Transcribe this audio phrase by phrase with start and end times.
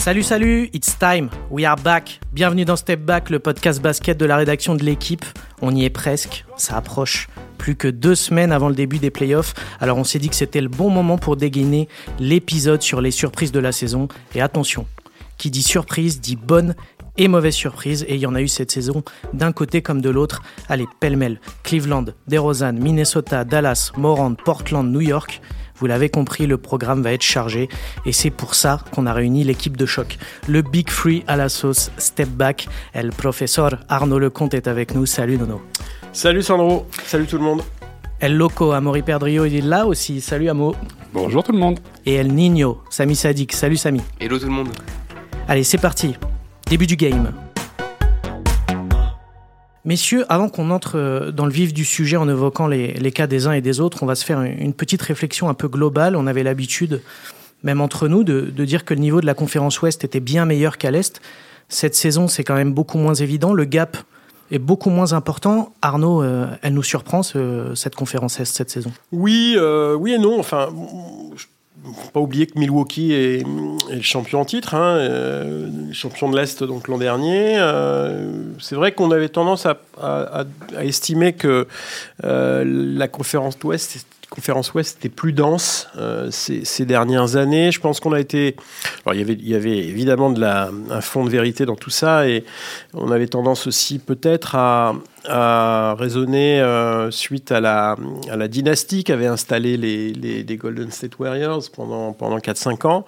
[0.00, 2.20] Salut, salut, it's time, we are back.
[2.32, 5.26] Bienvenue dans Step Back, le podcast basket de la rédaction de l'équipe.
[5.60, 7.28] On y est presque, ça approche.
[7.58, 10.62] Plus que deux semaines avant le début des playoffs, alors on s'est dit que c'était
[10.62, 11.86] le bon moment pour dégainer
[12.18, 14.08] l'épisode sur les surprises de la saison.
[14.34, 14.86] Et attention,
[15.36, 16.76] qui dit surprise dit bonne
[17.18, 19.04] et mauvaise surprise, et il y en a eu cette saison
[19.34, 20.40] d'un côté comme de l'autre.
[20.70, 25.42] Allez, pêle-mêle, Cleveland, DeRozan, Minnesota, Dallas, Morant, Portland, New York.
[25.80, 27.68] Vous l'avez compris, le programme va être chargé
[28.04, 30.18] et c'est pour ça qu'on a réuni l'équipe de choc.
[30.46, 32.68] Le Big Free à la sauce Step Back.
[32.92, 35.06] El professeur Arnaud Lecomte est avec nous.
[35.06, 35.62] Salut Nono.
[36.12, 37.62] Salut Sandro, salut tout le monde.
[38.20, 40.20] El Loco, Amaury Perdrio, il est là aussi.
[40.20, 40.74] Salut Amo.
[41.14, 41.80] Bonjour tout le monde.
[42.04, 43.52] Et El Nino, Sami Sadik.
[43.52, 44.02] Salut Sami.
[44.20, 44.68] Hello tout le monde.
[45.48, 46.14] Allez, c'est parti.
[46.66, 47.32] Début du game.
[49.84, 53.46] Messieurs, avant qu'on entre euh, dans le vif du sujet en évoquant les, cas des
[53.46, 56.16] uns et des autres, on va se faire une petite réflexion un peu globale.
[56.16, 57.00] On avait l'habitude,
[57.62, 60.76] même entre nous, de, dire que le niveau de la conférence Ouest était bien meilleur
[60.76, 61.20] qu'à l'Est.
[61.68, 63.54] Cette saison, c'est quand même beaucoup moins évident.
[63.54, 63.96] Le gap
[64.50, 65.72] est beaucoup moins important.
[65.80, 70.38] Arnaud, euh, elle nous surprend, cette conférence Est, cette saison Oui, euh, oui et non.
[70.38, 71.34] Enfin, faut
[72.12, 73.46] pas oublier que Milwaukee est,
[73.90, 77.58] le champion en titre, hein, euh, champion de l'Est donc l'an dernier.
[77.58, 79.78] Euh, c'est vrai qu'on avait tendance à,
[80.80, 81.66] estimer que
[82.24, 87.72] euh, la conférence Ouest conférence Ouest était plus dense euh, ces, dernières années.
[87.72, 88.56] Je pense qu'on a été.
[89.04, 91.76] Alors, il, y avait, il y avait évidemment de la, un fond de vérité dans
[91.76, 92.44] tout ça et
[92.94, 94.94] on avait tendance aussi peut-être à,
[95.26, 97.96] à raisonner euh, suite à la,
[98.30, 103.04] à la dynastie qu'avaient installé les, les, les, Golden State Warriors pendant, pendant 4-5 ans.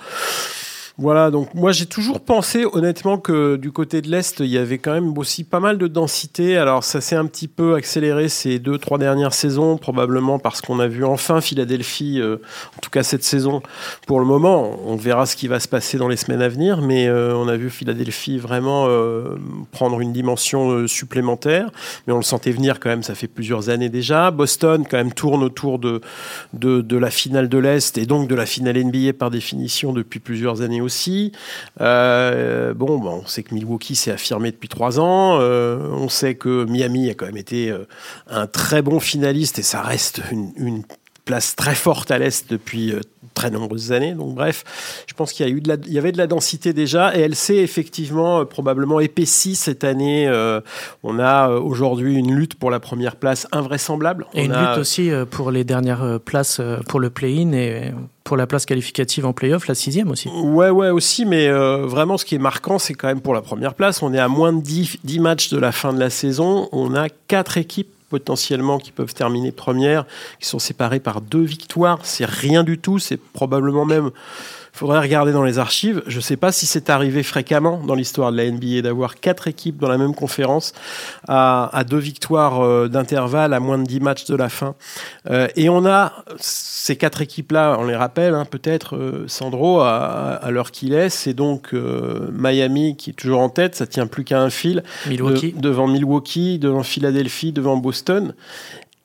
[0.99, 4.77] Voilà, donc moi j'ai toujours pensé honnêtement que du côté de l'Est, il y avait
[4.77, 6.59] quand même aussi pas mal de densité.
[6.59, 10.81] Alors ça s'est un petit peu accéléré ces deux, trois dernières saisons, probablement parce qu'on
[10.81, 12.37] a vu enfin Philadelphie, euh,
[12.77, 13.63] en tout cas cette saison
[14.07, 14.79] pour le moment.
[14.87, 17.49] On verra ce qui va se passer dans les semaines à venir, mais euh, on
[17.49, 19.37] a vu Philadelphie vraiment euh,
[19.71, 21.71] prendre une dimension supplémentaire.
[22.07, 24.31] Mais on le sentait venir quand même, ça fait plusieurs années déjà.
[24.31, 26.03] Boston quand même tourne autour de,
[26.53, 30.21] de, de la finale de l'Est et donc de la finale NBA par définition depuis
[30.21, 31.33] plusieurs années aussi.
[31.81, 35.39] Euh, bon, on sait que Milwaukee s'est affirmé depuis trois ans.
[35.41, 37.87] Euh, on sait que Miami a quand même été euh,
[38.29, 40.83] un très bon finaliste et ça reste une,
[41.25, 42.93] place très forte à l'Est depuis
[43.35, 44.13] très nombreuses années.
[44.13, 44.65] Donc bref,
[45.07, 47.17] je pense qu'il y, a eu de la, il y avait de la densité déjà
[47.17, 50.31] et elle s'est effectivement probablement épaissie cette année.
[51.03, 54.27] on a aujourd'hui une lutte pour la première place invraisemblable.
[54.35, 57.93] Et une lutte aussi pour les dernières places pour le play-in et
[58.25, 60.29] pour la place qualificative en playoff, la sixième aussi.
[60.29, 63.43] Ouais, ouais, aussi, mais euh, vraiment, ce qui est marquant, c'est quand même pour la
[63.43, 64.03] première place.
[64.03, 66.69] On est à moins de 10, 10, matchs de la fin de la saison.
[66.73, 70.05] On a quatre équipes potentiellement qui peuvent terminer première,
[70.39, 72.01] qui sont séparées par deux victoires.
[72.03, 72.99] C'est rien du tout.
[72.99, 74.11] C'est probablement même
[74.73, 76.03] faudrait regarder dans les archives.
[76.07, 79.47] Je ne sais pas si c'est arrivé fréquemment dans l'histoire de la NBA d'avoir quatre
[79.47, 80.73] équipes dans la même conférence
[81.29, 84.75] à, deux victoires euh, d'intervalle à moins de dix matchs de la fin.
[85.31, 90.49] Euh, et on a ces quatre équipes-là, on les rappelle hein, peut-être, euh, Sandro, à,
[90.51, 94.41] l'heure qu'il est, c'est donc Miami qui est toujours en tête, ça tient plus qu'à
[94.41, 94.83] un fil.
[95.07, 95.55] Milwaukee.
[95.57, 98.35] devant Milwaukee, devant Philadelphie, devant Boston.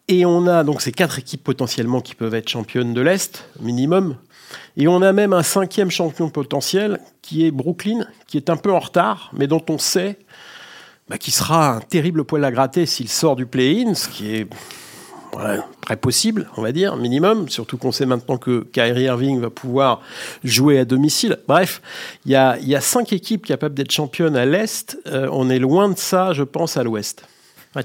[0.07, 4.16] Et on a donc ces quatre équipes potentiellement qui peuvent être championnes de l'Est, minimum,
[4.75, 8.72] et on a même un cinquième champion potentiel qui est Brooklyn, qui est un peu
[8.72, 10.18] en retard, mais dont on sait
[11.09, 14.47] bah, qu'il sera un terrible poil à gratter s'il sort du play-in, ce qui est
[15.81, 20.02] très possible, on va dire, minimum, surtout qu'on sait maintenant que Kyrie Irving va pouvoir
[20.44, 21.38] jouer à domicile.
[21.47, 21.81] Bref,
[22.25, 25.97] il y a, cinq équipes capables d'être championnes à l'Est, euh, on est loin de
[25.97, 27.25] ça, je pense, à l'Ouest.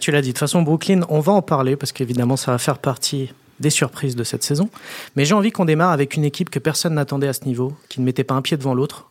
[0.00, 2.59] Tu l'as dit, de toute façon, Brooklyn, on va en parler, parce qu'évidemment, ça va
[2.59, 4.68] faire partie des surprises de cette saison.
[5.16, 8.00] Mais j'ai envie qu'on démarre avec une équipe que personne n'attendait à ce niveau, qui
[8.00, 9.08] ne mettait pas un pied devant l'autre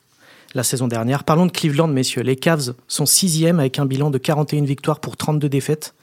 [0.53, 1.23] la saison dernière.
[1.23, 2.23] Parlons de Cleveland, messieurs.
[2.23, 5.93] Les Cavs sont sixième avec un bilan de 41 victoires pour 32 défaites.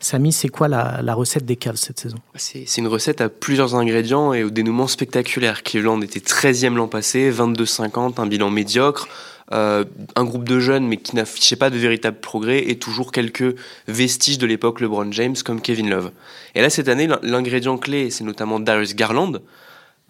[0.00, 2.18] Samy, c'est quoi la, recette des Cavs cette saison?
[2.34, 5.62] C'est une recette à plusieurs ingrédients et au dénouement spectaculaire.
[5.62, 9.08] Cleveland était 13e l'an passé, 22-50, un bilan médiocre.
[9.52, 9.84] Euh,
[10.16, 13.54] un groupe de jeunes mais qui n'affichait pas de véritable progrès et toujours quelques
[13.86, 16.12] vestiges de l'époque LeBron James comme Kevin Love.
[16.54, 19.42] Et là cette année l'ingrédient clé c'est notamment Darius Garland,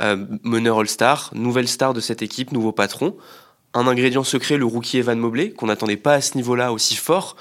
[0.01, 3.17] euh, meneur All-Star, nouvelle star de cette équipe, nouveau patron.
[3.75, 7.35] Un ingrédient secret, le rookie Evan Mobley, qu'on n'attendait pas à ce niveau-là aussi fort,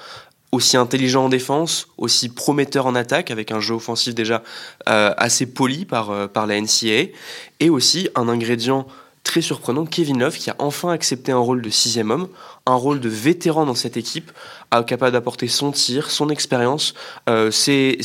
[0.50, 4.42] aussi intelligent en défense, aussi prometteur en attaque, avec un jeu offensif déjà
[4.88, 7.12] euh, assez poli par, par la NCAA,
[7.60, 8.88] et aussi un ingrédient
[9.24, 12.28] très surprenant, Kevin Love, qui a enfin accepté un rôle de sixième homme,
[12.66, 14.30] un rôle de vétéran dans cette équipe,
[14.82, 16.94] capable d'apporter son tir, son expérience,
[17.28, 17.96] euh, ses,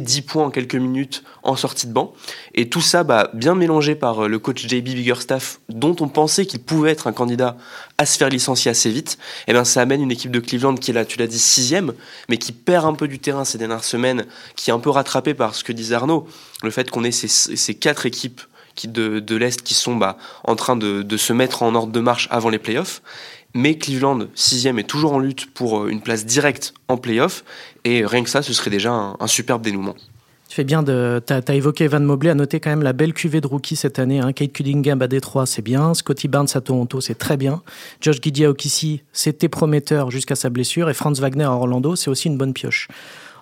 [0.00, 2.12] 10 points en quelques minutes en sortie de banc.
[2.54, 6.46] Et tout ça, bah, bien mélangé par euh, le coach JB Biggerstaff, dont on pensait
[6.46, 7.56] qu'il pouvait être un candidat
[7.96, 10.74] à se faire licencier assez vite, et eh bien ça amène une équipe de Cleveland
[10.74, 11.94] qui est là, tu l'as dit, sixième,
[12.28, 14.26] mais qui perd un peu du terrain ces dernières semaines,
[14.56, 16.28] qui est un peu rattrapé par ce que disait Arnaud,
[16.62, 18.40] le fait qu'on ait ces, ces quatre équipes
[18.86, 22.50] de, l'Est qui sont bah, en train de, se mettre en ordre de marche avant
[22.50, 23.02] les playoffs.
[23.54, 27.44] Mais Cleveland, sixième, est toujours en lutte pour euh, une place directe en playoff.
[27.84, 29.94] Et rien que ça, ce serait déjà un, superbe dénouement.
[30.48, 31.20] Tu fais bien de.
[31.26, 33.98] Tu as, évoqué Evan Mobley, à noter quand même la belle cuvée de rookie cette
[33.98, 34.20] année.
[34.20, 34.32] Hein.
[34.32, 35.94] Kate Cunningham à Détroit, c'est bien.
[35.94, 37.62] Scotty Barnes à Toronto, c'est très bien.
[38.02, 38.52] Josh Giddy à
[39.12, 40.90] c'était prometteur jusqu'à sa blessure.
[40.90, 42.88] Et Franz Wagner à Orlando, c'est aussi une bonne pioche.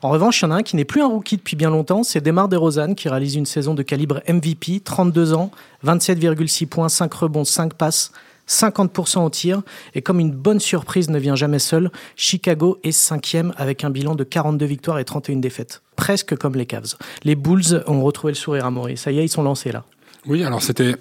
[0.03, 2.03] En revanche, il y en a un qui n'est plus un rookie depuis bien longtemps,
[2.03, 5.51] c'est Demar DeRozan qui réalise une saison de calibre MVP, 32 ans,
[5.85, 8.13] 27,6 points, 5 rebonds, 5 passes,
[8.49, 9.63] 50% au tir.
[9.95, 14.15] Et comme une bonne surprise ne vient jamais seule, Chicago est cinquième avec un bilan
[14.15, 15.83] de 42 victoires et 31 défaites.
[15.97, 16.95] Presque comme les Cavs.
[17.25, 19.03] Les Bulls ont retrouvé le sourire à Maurice.
[19.03, 19.85] Ça y est, ils sont lancés là.
[20.27, 20.97] Oui, alors c'était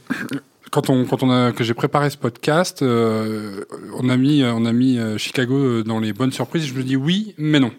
[0.71, 3.65] quand on quand on a que j'ai préparé ce podcast, euh,
[3.97, 6.65] on a mis on a mis euh, Chicago dans les bonnes surprises.
[6.65, 7.71] Je me dis oui, mais non.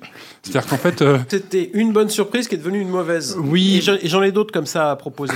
[0.46, 3.36] C'est-à-dire qu'en fait, euh, c'était une bonne surprise qui est devenue une mauvaise.
[3.38, 3.84] Oui.
[4.02, 5.34] Et j'en ai d'autres comme ça à proposer.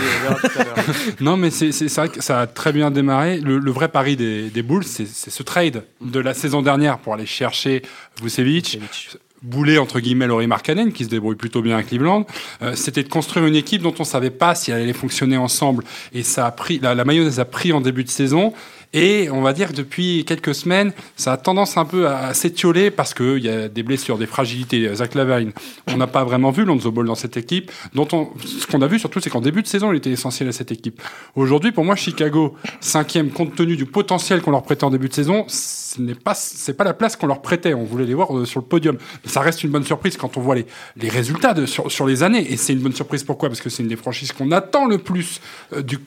[1.21, 3.41] non, mais c'est c'est vrai que ça a très bien démarré.
[3.41, 7.27] Le, vrai pari des, des Bulls, c'est ce trade de la saison dernière pour aller
[7.27, 7.83] chercher
[8.23, 8.79] Vucevic.
[8.81, 12.27] Vucevic boulet entre guillemets Laurie Markkanen qui se débrouille plutôt bien à Cleveland
[12.63, 15.85] euh, c'était de construire une équipe dont on savait pas si elle allait fonctionner ensemble
[16.13, 18.53] et ça a pris la, la mayonnaise a pris en début de saison
[18.93, 22.91] et on va dire que depuis quelques semaines, ça a tendance un peu à, s'étioler
[22.91, 24.93] parce qu'il y a des blessures, des fragilités.
[24.95, 25.53] Zach Lavine,
[25.87, 27.71] on n'a pas vraiment vu Lonzo Ball dans cette équipe.
[27.95, 30.49] Dont on, ce qu'on a vu surtout, c'est qu'en début de saison, il était essentiel
[30.49, 31.01] à cette équipe.
[31.37, 35.15] Aujourd'hui, pour moi, Chicago, cinquième, compte tenu du potentiel qu'on leur prêtait en début de
[35.15, 37.75] saison, ce n'est pas, c'est pas la place qu'on leur prêtait.
[37.75, 38.97] On voulait les voir euh, sur le podium.
[39.25, 40.67] Mais ça reste une bonne surprise quand on voit les,
[40.97, 42.53] les résultats sur, sur les années.
[42.53, 43.49] Et c'est une bonne surprise pourquoi?
[43.49, 45.41] Parce que c'est une des franchises qu'on attend le plus
[45.73, 45.99] euh, du,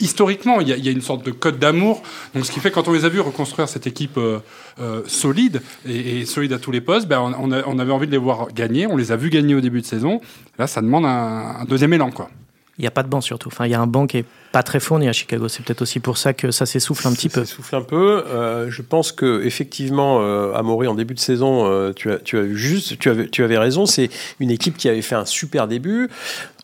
[0.00, 0.60] historiquement.
[0.60, 2.02] Il y, a, une sorte de code d'amour
[2.34, 4.38] donc, ce qui fait, quand on les a vus reconstruire cette équipe euh,
[4.80, 8.52] euh, solide et, solide à tous les postes, ben, on, avait envie de les voir
[8.52, 8.86] gagner.
[8.86, 10.20] On les a vus gagner au début de saison.
[10.58, 12.30] Là, ça demande un, un deuxième élan, quoi.
[12.78, 13.48] Il n'y a pas de banc surtout.
[13.48, 15.48] Enfin, il y a un banc qui est pas très fourni à Chicago.
[15.48, 17.44] C'est peut-être aussi pour ça que ça s'essouffle un petit peu.
[17.44, 18.24] S'essouffle un peu.
[18.26, 22.38] Euh, je pense que effectivement, euh, Amaury en début de saison, euh, tu as, tu
[22.38, 23.86] as juste, tu avais, tu avais raison.
[23.86, 24.10] C'est
[24.40, 26.08] une équipe qui avait fait un super début.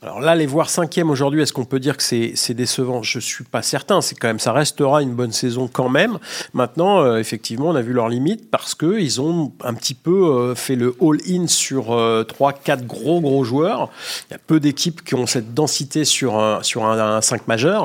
[0.07, 3.03] Alors là, les voir cinquième aujourd'hui, est-ce qu'on peut dire que c'est décevant?
[3.03, 4.01] Je suis pas certain.
[4.01, 6.19] C'est quand même, ça restera une bonne saison quand même.
[6.55, 10.27] Maintenant, euh, effectivement, on a vu leurs limites parce que ils ont un petit peu
[10.27, 13.91] euh, fait le all-in sur euh, trois, quatre gros gros joueurs.
[14.31, 17.76] Il y a peu d'équipes qui ont cette densité sur un sur un, 5 majeur,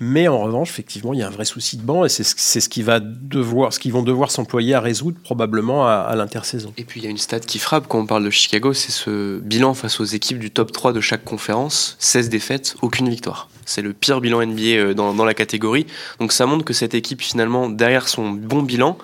[0.00, 2.68] mais en revanche, effectivement, il y a un vrai souci de banc et c'est ce,
[2.68, 6.72] qui va devoir, ce qu'ils vont devoir s'employer à résoudre probablement à, l'intersaison.
[6.76, 8.92] Et puis il y a une stat qui frappe quand on parle de Chicago, c'est
[8.92, 13.48] ce bilan face aux équipes du top 3 de chaque conférence 16 défaites, aucune victoire.
[13.64, 15.86] C'est le pire bilan NBA euh, dans, la catégorie.
[16.20, 18.96] Donc ça montre que cette équipe, finalement, derrière son bon bilan,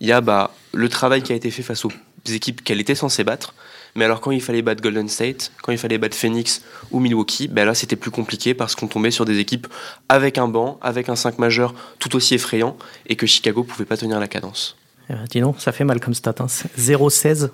[0.00, 1.92] il y a bah, le travail qui a été fait face aux
[2.28, 3.54] équipes qu'elle était censée battre.
[3.94, 7.48] Mais alors quand il fallait battre Golden State, quand il fallait battre Phoenix ou Milwaukee,
[7.48, 9.66] ben là c'était plus compliqué parce qu'on tombait sur des équipes
[10.08, 12.76] avec un banc, avec un 5 majeur tout aussi effrayant
[13.06, 14.76] et que Chicago pouvait pas tenir la cadence.
[15.10, 16.34] Euh, dis donc, ça fait mal comme stat.
[16.38, 16.46] Hein.
[16.78, 17.50] 0-16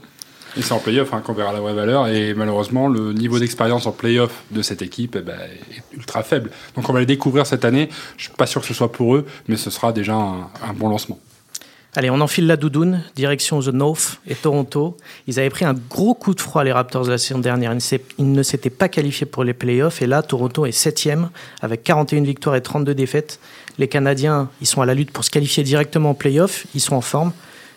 [0.58, 2.08] et c'est en playoff hein, qu'on verra la vraie valeur.
[2.08, 5.38] Et malheureusement, le niveau d'expérience en playoff de cette équipe eh ben,
[5.70, 6.50] est ultra faible.
[6.74, 7.90] Donc on va les découvrir cette année.
[8.16, 10.88] Je suis pas sûr que ce soit pour eux, mais ce sera déjà un, bon
[10.88, 11.18] lancement.
[11.98, 14.98] Allez, on enfile la doudoune, direction The North et Toronto.
[15.26, 17.72] Ils avaient pris un gros coup de froid, les Raptors, la saison dernière.
[18.18, 20.02] Ils ne s'étaient pas qualifiés pour les playoffs.
[20.02, 21.30] Et là, Toronto est septième,
[21.62, 23.40] avec 41 victoires et 32 défaites.
[23.78, 26.66] Les Canadiens, ils sont à la lutte pour se qualifier directement en playoffs.
[26.74, 27.32] Ils sont en forme.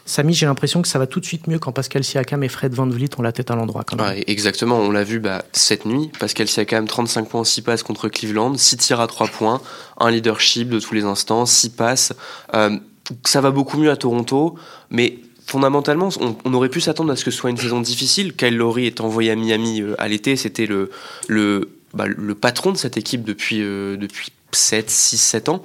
[0.09, 2.73] Samy, j'ai l'impression que ça va tout de suite mieux quand Pascal Siakam et Fred
[2.73, 3.85] Van Vliet ont la tête à l'endroit.
[4.27, 6.11] exactement, on l'a vu bah, cette nuit.
[6.19, 9.61] Pascal Siakam, 35 points, 6 passes contre Cleveland, 6 tirs à 3 points,
[9.97, 12.13] un leadership de tous les instants, 6 passes.
[12.55, 12.79] Euh,
[13.25, 14.55] ça va beaucoup mieux à Toronto,
[14.89, 16.09] mais fondamentalement,
[16.45, 18.35] on, aurait pu s'attendre à ce que ce soit une saison difficile.
[18.35, 20.91] Kyle Lowry est envoyé à Miami euh, à l'été, c'était le,
[21.27, 25.63] le, bah, le patron de cette équipe depuis, euh, depuis 7, 6, 7 ans.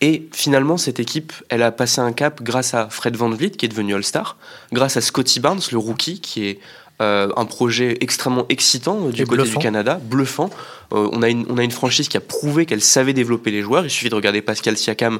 [0.00, 3.64] Et finalement, cette équipe, elle a passé un cap grâce à Fred Van Vliet, qui
[3.64, 4.36] est devenu All-Star,
[4.72, 6.60] grâce à Scotty Barnes, le rookie, qui est
[7.02, 10.48] euh, un projet extrêmement excitant du côté du Canada, bluffant.
[10.94, 13.60] Euh, on, a une, on a une franchise qui a prouvé qu'elle savait développer les
[13.60, 13.84] joueurs.
[13.84, 15.18] Il suffit de regarder Pascal Siakam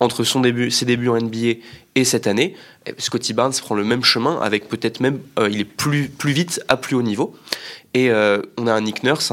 [0.00, 1.60] entre son début, ses débuts en NBA
[1.94, 2.54] et cette année.
[2.98, 6.62] Scotty Barnes prend le même chemin, avec peut-être même, euh, il est plus, plus vite
[6.68, 7.34] à plus haut niveau.
[7.94, 9.32] Et euh, on a un Nick Nurse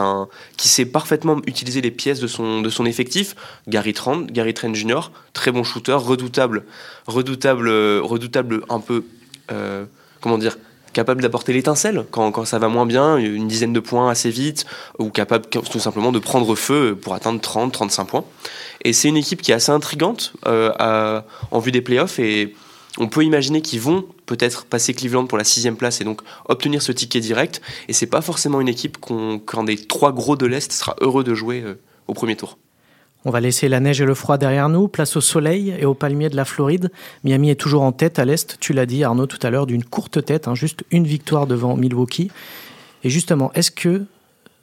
[0.55, 3.36] qui sait parfaitement utiliser les pièces de son, de son effectif.
[3.67, 6.63] Gary Trent, Gary Trent Jr., très bon shooter, redoutable,
[7.05, 9.03] redoutable, redoutable un peu,
[9.51, 9.86] euh,
[10.22, 10.58] comment dire,
[10.93, 14.65] capable d'apporter l'étincelle quand, quand, ça va moins bien, une dizaine de points assez vite,
[15.00, 18.25] ou capable tout simplement de prendre feu pour atteindre 30, 35 points.
[18.83, 21.21] Et c'est une équipe qui est assez intrigante euh,
[21.51, 22.53] en vue des playoffs et
[22.97, 26.81] on peut imaginer qu'ils vont peut-être passer Cleveland pour la sixième place et donc obtenir
[26.81, 27.62] ce ticket direct.
[27.88, 31.33] Et c'est pas forcément une équipe qu'un des trois gros de l'Est sera heureux de
[31.33, 32.57] jouer euh, au premier tour.
[33.25, 35.93] On va laisser la neige et le froid derrière nous, place au soleil et aux
[35.93, 36.91] palmiers de la Floride.
[37.23, 39.83] Miami est toujours en tête à l'Est, tu l'as dit Arnaud tout à l'heure, d'une
[39.83, 42.31] courte tête, hein, juste une victoire devant Milwaukee.
[43.03, 44.03] Et justement, est-ce que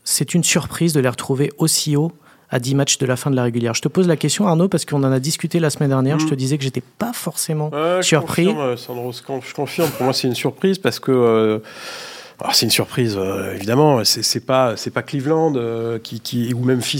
[0.04, 2.12] c'est une surprise de les retrouver aussi haut
[2.50, 3.74] à 10 matchs de la fin de la régulière?
[3.74, 6.18] Je te pose la question, Arnaud, parce qu'on en a discuté la semaine dernière.
[6.18, 6.36] Je te mm.
[6.36, 7.70] disais que j'étais pas forcément
[8.02, 8.44] surpris.
[8.44, 9.90] Je confirme, Sandro, je confirme.
[9.90, 11.12] Pour moi, c'est une surprise parce que.
[11.12, 11.58] Euh,
[12.52, 14.02] c'est une surprise, euh, évidemment.
[14.04, 16.54] C'est c'est pas Cleveland euh, qui, qui,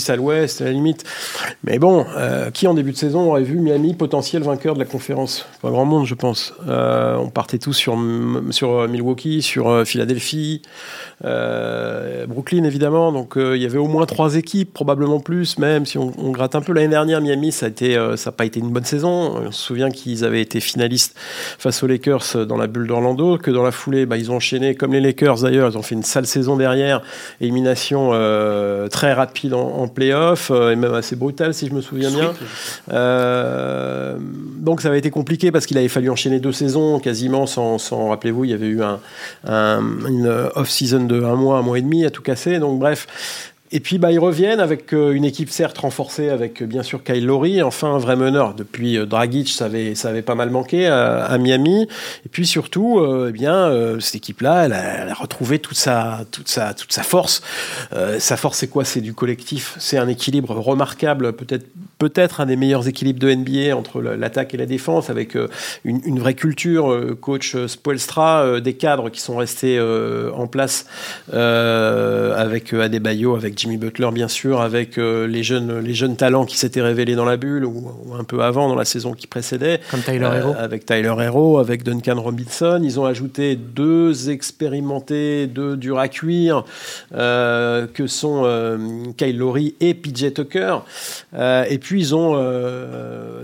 [0.08, 1.04] à l'Ouest à la limite.
[1.64, 4.84] Mais bon, euh, qui en début de saison aurait vu Miami potentiel vainqueur de la
[4.84, 5.46] conférence?
[5.62, 6.54] Pas grand monde, je pense.
[6.66, 10.62] on partait tous sur Milwaukee, sur Philadelphie,
[11.22, 13.12] Brooklyn évidemment.
[13.12, 16.60] Donc il y avait au moins trois équipes, probablement plus, même si on, gratte un
[16.60, 17.20] peu l'année dernière.
[17.20, 19.36] Miami, ça a pas été une bonne saison.
[19.46, 21.16] On se souvient qu'ils avaient été finalistes
[21.58, 24.74] face aux Lakers dans la bulle d'Orlando, que dans la foulée, bah, ils ont enchaîné
[24.74, 27.02] comme les Lakers d'ailleurs, ils ont fait une sale saison derrière,
[27.40, 31.80] élimination euh, très rapide en, en playoff, euh, et même assez brutale si je me
[31.80, 32.32] souviens bien.
[32.92, 34.16] Euh,
[34.58, 38.44] donc ça avait été compliqué parce qu'il avait fallu enchaîner deux saisons quasiment sans, rappelez-vous,
[38.44, 38.98] il y avait eu un,
[39.46, 42.58] une off-season de un mois, un mois et demi à tout casser.
[42.58, 43.06] Donc bref,
[43.72, 47.04] et puis bah, ils reviennent avec euh, une équipe certes renforcée avec euh, bien sûr
[47.04, 48.54] Kyle Lowry, enfin un vrai meneur.
[48.54, 51.86] Depuis euh, Dragic, ça avait, ça avait pas mal manqué à, Miami.
[52.26, 56.92] Et puis surtout, eh bien cette équipe-là, elle, a, retrouvé toute sa, toute sa, toute
[56.92, 57.42] sa force.
[58.18, 58.84] sa force, c'est quoi?
[58.84, 59.76] C'est du collectif.
[59.78, 61.66] C'est un équilibre remarquable, peut-être
[61.98, 65.34] peut-être un des meilleurs équilibres de NBA entre l'attaque et la défense, avec
[65.84, 67.16] une, une vraie culture.
[67.20, 70.86] Coach Spoelstra, des cadres qui sont restés en place
[71.32, 76.56] avec Adebayo, avec Jimmy Butler, bien sûr, avec euh, les, jeunes, les jeunes talents qui
[76.56, 79.80] s'étaient révélés dans la bulle ou, un peu avant, dans la saison qui précédait.
[79.90, 80.54] Comme Tyler euh, Hero.
[80.58, 82.80] Avec Tyler Hero, avec Duncan Robinson.
[82.82, 86.64] Ils ont ajouté deux expérimentés, deux durs à cuire,
[87.14, 88.44] euh, que sont
[89.18, 90.78] Kyle Lowry et PJ Tucker.
[91.34, 92.40] et puis, ils ont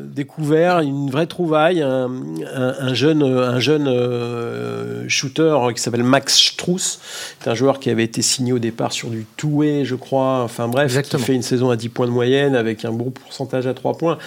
[0.02, 7.00] découvert une vraie trouvaille, un, jeune, un jeune shooter qui s'appelle Max Struss.
[7.38, 10.68] C'est un joueur qui avait été signé au départ sur du two-way, je crois Enfin
[10.68, 13.74] bref, qui fait une saison à 10 points de moyenne avec un bon pourcentage à
[13.74, 14.18] 3 points,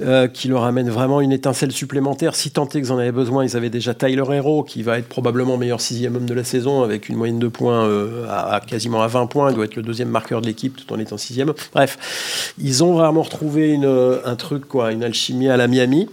[0.00, 2.34] euh, qui leur amène vraiment une étincelle supplémentaire.
[2.34, 5.08] Si tant est qu'ils en avaient besoin, ils avaient déjà Tyler Hero, qui va être
[5.08, 9.02] probablement meilleur sixième homme de la saison avec une moyenne de points euh, à, quasiment
[9.02, 9.50] à 20 points.
[9.50, 11.52] Il doit être le deuxième marqueur de l'équipe tout en étant sixième.
[11.74, 16.08] Bref, ils ont vraiment retrouvé une, un truc, quoi, une alchimie à la Miami.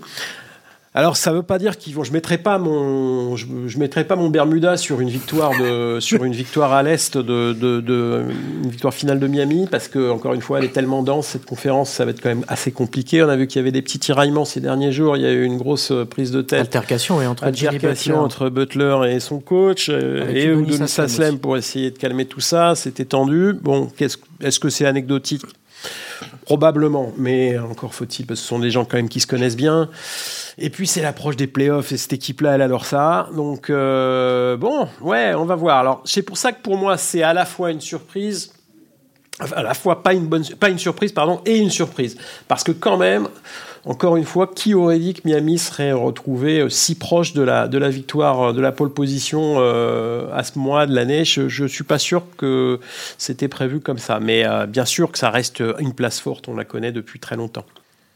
[0.96, 2.04] Alors ça veut pas dire qu'ils vont.
[2.04, 6.34] Je mettrai pas mon, je, mettrai pas mon Bermuda sur une victoire de, sur une
[6.34, 8.26] victoire à l'est de, de,
[8.64, 11.46] une victoire finale de Miami parce que encore une fois elle est tellement dense cette
[11.46, 13.24] conférence, ça va être quand même assez compliqué.
[13.24, 15.18] On a vu qu'il y avait des petits tiraillements ces derniers jours.
[15.18, 16.60] Il y a eu une grosse prise de tête.
[16.60, 21.98] Altercation et entre Altercation entre Butler et son coach et Udonis Saslem pour essayer de
[21.98, 22.76] calmer tout ça.
[22.76, 23.54] C'était tendu.
[23.54, 25.42] Bon, est-ce que c'est anecdotique?
[26.46, 29.56] Probablement, mais encore faut-il, parce que ce sont des gens quand même qui se connaissent
[29.56, 29.90] bien.
[30.58, 33.30] Et puis c'est l'approche des playoffs et cette équipe-là, elle adore ça.
[33.36, 35.78] Donc euh, bon, ouais, on va voir.
[35.80, 38.52] Alors c'est pour ça que pour moi, c'est à la fois une surprise,
[39.56, 42.72] à la fois pas une bonne, pas une surprise, pardon, et une surprise, parce que
[42.72, 43.28] quand même.
[43.86, 47.68] Encore une fois, qui aurait dit que Miami serait retrouvé euh, si proche de la,
[47.68, 51.26] de la victoire, euh, de la pole position à ce mois de l'année?
[51.26, 52.80] Je ne suis pas sûr que
[53.18, 54.22] c'était prévu comme ça.
[54.22, 57.66] Mais bien sûr que ça reste une place forte, on la connaît depuis très longtemps.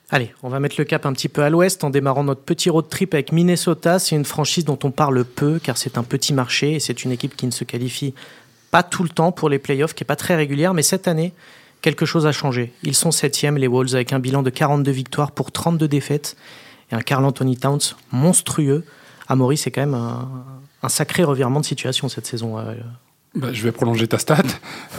[0.10, 2.70] Allez, on va mettre le cap un petit peu à l'ouest en démarrant notre petit
[2.70, 4.00] road trip avec Minnesota.
[4.00, 7.12] C'est une franchise dont on parle peu car c'est un petit marché et c'est une
[7.12, 8.14] équipe qui ne se qualifie
[8.72, 11.34] pas tout le temps pour les playoffs, qui n'est pas très régulière, mais cette année,
[11.82, 12.74] quelque chose a changé.
[12.84, 16.36] Ils sont septièmes, les Wolves, avec un bilan de 42 victoires pour 32 défaites
[16.92, 18.86] et un Carl Anthony Towns monstrueux.
[19.28, 22.58] Amaury, c'est quand même un, sacré revirement de situation cette saison.
[22.58, 22.74] Euh.
[23.36, 24.44] Bah, je vais prolonger ta stat.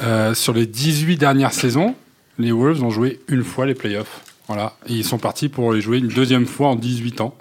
[0.04, 1.96] Euh, sur les 18 dernières saisons,
[2.38, 4.20] les Wolves ont joué une fois les playoffs.
[4.46, 7.34] Voilà, ils sont partis pour les jouer une deuxième fois en 18 ans.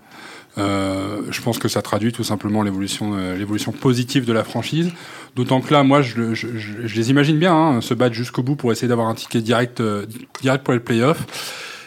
[0.58, 4.92] Euh, je pense que ça traduit tout simplement l'évolution, euh, l'évolution positive de la franchise.
[5.36, 8.56] D'autant que là, moi, je, je, je, les imagine bien hein, se battre jusqu'au bout
[8.56, 10.06] pour essayer d'avoir un ticket direct, euh,
[10.42, 11.26] direct pour les playoffs.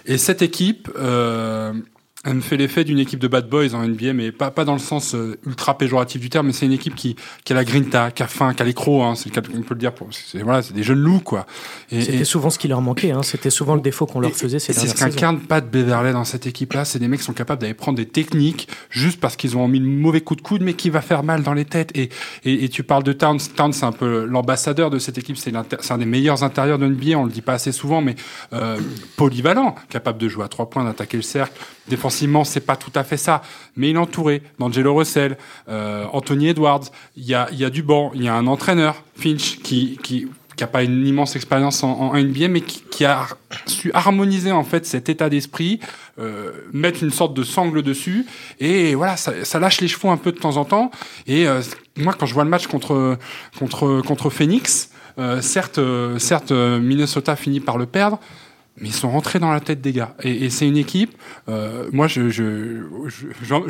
[0.07, 1.73] Et cette équipe, euh,
[2.23, 4.75] elle me fait l'effet d'une équipe de bad boys en NBA, mais pas, pas dans
[4.75, 7.65] le sens euh, ultra péjoratif du terme, mais c'est une équipe qui, qui a la
[7.65, 9.95] grinta, qui a faim, qui a l'écro, hein, c'est le cas, on peut le dire.
[9.95, 11.47] Pour, c'est, voilà, c'est des jeunes loups, quoi.
[11.91, 13.23] Et, C'était souvent ce qui leur manquait, hein.
[13.23, 14.59] c'était souvent le défaut qu'on leur faisait.
[14.59, 17.63] C'est ce qu'incarne pas de Beverley dans cette équipe-là, c'est des mecs qui sont capables
[17.63, 20.75] d'aller prendre des techniques juste parce qu'ils ont mis le mauvais coup de coude, mais
[20.75, 21.91] qui va faire mal dans les têtes.
[21.95, 22.11] Et,
[22.45, 25.53] et, et tu parles de Towns, Towns c'est un peu l'ambassadeur de cette équipe, c'est,
[25.81, 28.15] c'est un des meilleurs intérieurs de NBA, on le dit pas assez souvent, mais
[28.53, 28.79] euh,
[29.17, 31.59] polyvalent, capable de jouer à trois points, d'attaquer le cercle.
[32.45, 33.43] C'est pas tout à fait ça,
[33.77, 35.37] mais il est entouré d'Angelo Russell,
[35.69, 36.85] euh, Anthony Edwards.
[37.17, 39.99] Il y a, il y a du banc, il y a un entraîneur, Finch, qui,
[40.03, 40.29] qui,
[40.61, 43.27] qui pas une immense expérience en, NBA, mais qui, a
[43.67, 45.81] su harmoniser en fait cet état d'esprit,
[46.19, 48.27] euh, mettre une sorte de sangle dessus,
[48.59, 50.91] et voilà, ça, lâche les chevaux un peu de temps en temps.
[51.27, 51.63] Et euh,
[51.97, 53.17] moi, quand je vois le match contre
[53.59, 55.81] contre contre Phoenix, euh, certes,
[56.19, 58.19] certes, Minnesota finit par le perdre
[58.79, 60.15] mais ils sont rentrés dans la tête des gars.
[60.23, 61.15] Et, c'est une équipe.
[61.49, 62.21] Euh, moi, je,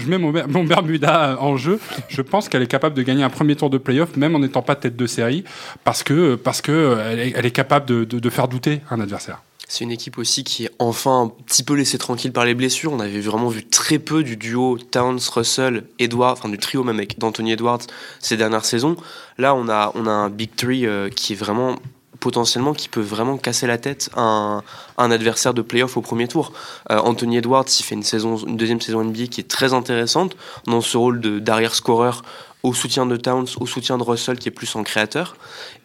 [0.07, 1.81] mets mon, Bermuda en jeu.
[2.09, 4.63] Je pense qu'elle est capable de gagner un premier tour de playoff, même en n'étant
[4.63, 5.45] pas tête de série,
[5.85, 9.43] parce que parce que est, elle est capable de faire douter un adversaire.
[9.71, 12.93] C'est une équipe aussi qui est enfin un petit peu laissée tranquille par les blessures.
[12.93, 16.97] On avait vraiment vu très peu du duo Towns, Russell, Edwards, enfin du trio même
[16.97, 17.83] avec d'Anthony Edwards
[18.19, 18.97] ces dernières saisons.
[19.39, 21.77] Là, on a, on a un Big Three euh, qui est vraiment
[22.21, 24.63] potentiellement qui peut vraiment casser la tête à
[24.99, 26.53] un, adversaire de playoff au premier tour.
[26.91, 30.37] Euh, Anthony Edwards, il fait une, deuxième saison NBA qui est très intéressante
[30.67, 32.23] dans ce rôle d'arrière-scoreur
[32.63, 35.37] au soutien de Towns, au soutien de Russell qui est plus en créateur.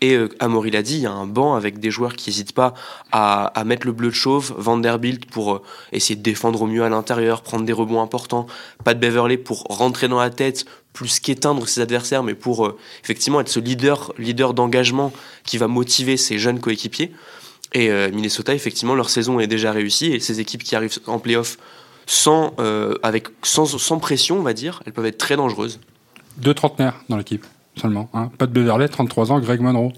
[0.01, 2.53] Et euh, Amaury l'a dit, il y a un banc avec des joueurs qui n'hésitent
[2.53, 2.73] pas
[3.11, 5.61] à, à, mettre le bleu de chauve, Vanderbilt pour euh,
[5.93, 8.45] essayer de défendre au mieux à l'intérieur, prendre des rebonds importants,
[8.83, 10.65] Pat Beverley pour rentrer dans la tête,
[10.95, 15.11] plus qu'éteindre ses adversaires, mais pour euh, effectivement être ce leader, leader d'engagement
[15.43, 17.11] qui va motiver ses jeunes coéquipiers.
[17.73, 21.19] Et euh, Minnesota, effectivement, leur saison est déjà réussie et ces équipes qui arrivent en
[21.19, 21.57] playoff
[22.07, 22.95] sans, euh,
[23.43, 25.79] sans, sans pression, on va dire, elles peuvent être très dangereuses.
[26.37, 28.09] Deux trentenaires dans l'équipe seulement.
[28.13, 28.31] Hein.
[28.39, 29.91] De Beverley, 33 ans, Greg Monroe.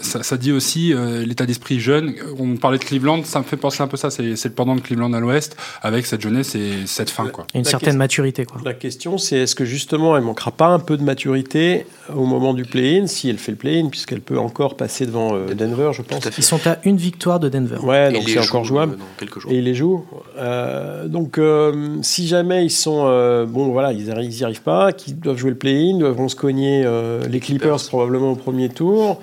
[0.00, 2.14] Ça, ça, dit aussi euh, l'état d'esprit jeune.
[2.38, 4.10] On parlait de Cleveland, ça me fait penser un peu ça.
[4.10, 7.26] C'est le pendant de Cleveland à l'Ouest, avec cette jeunesse et cette fin.
[7.28, 7.46] Quoi.
[7.54, 8.44] Une La certaine question- maturité.
[8.44, 8.60] Quoi.
[8.64, 12.54] La question, c'est est-ce que justement, elle manquera pas un peu de maturité au moment
[12.54, 16.02] du play-in, si elle fait le play-in, puisqu'elle peut encore passer devant euh, Denver, je
[16.02, 16.24] pense.
[16.36, 17.78] Ils sont à une victoire de Denver.
[17.82, 18.98] Ouais, Et donc c'est encore jouable.
[19.18, 19.50] quelques jours.
[19.52, 20.04] Et ils les jouent.
[20.38, 23.04] Euh, donc, euh, si jamais ils sont.
[23.06, 26.82] euh, bon, voilà, ils n'y arrivent pas, qu'ils doivent jouer le play-in, devront se cogner
[26.84, 27.88] euh, les Clippers Clippers.
[27.88, 29.20] probablement au premier tour.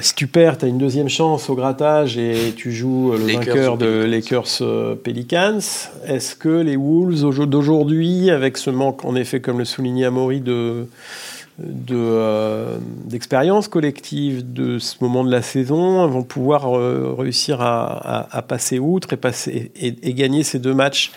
[0.00, 3.54] Si tu perds, tu as une deuxième chance au grattage et tu joues le Lakers
[3.54, 4.04] vainqueur de.
[4.04, 5.58] Lakers euh, Pelicans.
[6.06, 10.40] Est-ce que les Wolves au- d'aujourd'hui, avec ce manque, en effet, comme le soulignait Amaury,
[10.40, 10.86] de
[11.58, 17.84] de, euh, d'expérience collective de ce moment de la saison vont pouvoir euh, réussir à,
[18.22, 21.12] à- à passer outre et, passer, et, et gagner ces deux matchs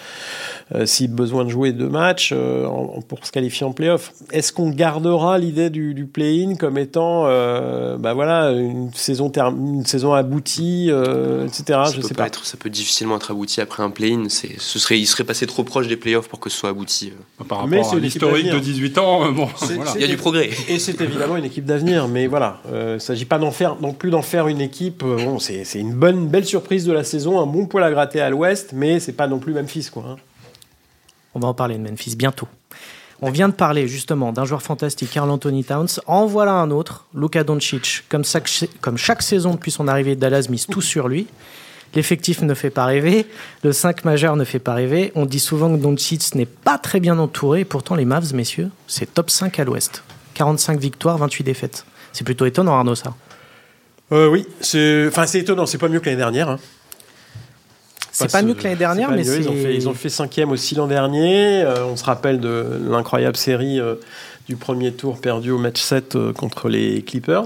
[0.85, 4.13] si besoin de jouer deux matchs euh, en- pour se qualifier en playoff.
[4.31, 9.55] Est-ce qu'on gardera l'idée du, du play-in comme étant euh, bah voilà, une, saison term-
[9.75, 11.63] une saison aboutie, euh, etc.
[11.67, 12.27] ça, Je peut sais pas pas.
[12.27, 14.25] Être, ça peut difficilement être abouti après un play-in.
[14.29, 17.13] C'est- Ce serait, il serait passé trop proche des playoffs pour que ce soit abouti.
[17.39, 17.43] euh.
[17.43, 18.65] Par Mais rapport c'est à une équipe l'historique de d'avenir.
[18.73, 19.91] 18 ans, euh, bon, voilà.
[19.95, 20.49] Il y a du progrès.
[20.67, 23.75] Et c'est évidemment une équipe d'avenir, mais voilà, euh, il ne s'agit pas d'en faire,
[23.81, 25.03] non plus d'en faire une équipe.
[25.03, 27.91] euh, bon, c'est c'est une bonne, belle surprise de la saison, un bon poil à
[27.91, 30.03] gratter à l'Ouest, mais c'est pas non plus Memphis, quoi.
[30.09, 30.15] hein.
[31.35, 32.47] On va en parler de Memphis bientôt.
[33.21, 35.87] On vient de parler justement d'un joueur fantastique, Carl Anthony Towns.
[36.07, 38.03] En voilà un autre, Luka Doncic.
[38.09, 41.27] Comme, chaque, saison depuis son arrivée Dallas, mise tout sur lui.
[41.93, 43.25] L'effectif ne fait pas rêver,
[43.63, 45.13] le 5 majeur ne fait pas rêver.
[45.15, 49.13] On dit souvent que Doncic n'est pas très bien entouré, pourtant les Mavs, messieurs, c'est
[49.13, 50.03] top 5 à l'Ouest.
[50.33, 51.85] 45 victoires, 28 défaites.
[52.11, 53.13] C'est plutôt étonnant, Arnaud, ça.
[54.11, 56.49] Euh, oui, c'est enfin, étonnant, c'est pas mieux que l'année dernière.
[56.49, 56.59] hein.
[58.17, 59.39] C'est pas mieux que l'année dernière, pas mais c'est.
[59.41, 61.61] Ils ont, fait, ils ont fait cinquième aussi l'an dernier.
[61.63, 63.95] Euh, on se rappelle de l'incroyable série euh,
[64.47, 67.45] du premier tour perdu au match 7 euh, contre les Clippers.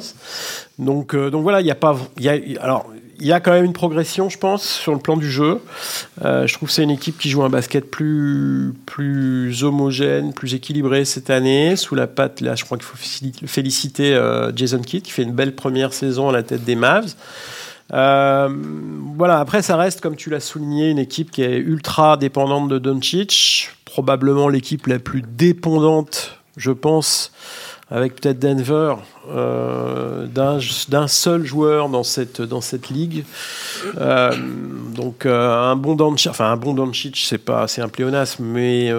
[0.78, 1.98] Donc, euh, donc voilà, il y a pas.
[2.20, 2.88] Y a, alors,
[3.22, 5.60] il y a quand même une progression, je pense, sur le plan du jeu.
[6.24, 10.54] Euh, je trouve que c'est une équipe qui joue un basket plus, plus homogène, plus
[10.54, 11.76] équilibré cette année.
[11.76, 15.24] Sous la patte, là, je crois qu'il faut féliciter- féliciter euh, Jason Kidd, qui fait
[15.24, 17.14] une belle première saison à la tête des Mavs.
[17.94, 18.50] Euh,
[19.16, 22.78] voilà, après, ça reste, comme tu l'as souligné, une équipe qui est ultra dépendante de
[22.78, 23.70] Doncic.
[23.86, 27.32] Probablement l'équipe la plus dépendante, je pense,
[27.92, 28.96] avec peut-être Denver,
[29.30, 33.26] euh, d'un seul joueur dans cette, dans cette ligue.
[33.98, 34.32] Euh,
[34.94, 38.92] donc, euh, un bon Doncic, enfin, un bon Doncic, c'est pas, c'est un pléonasme, mais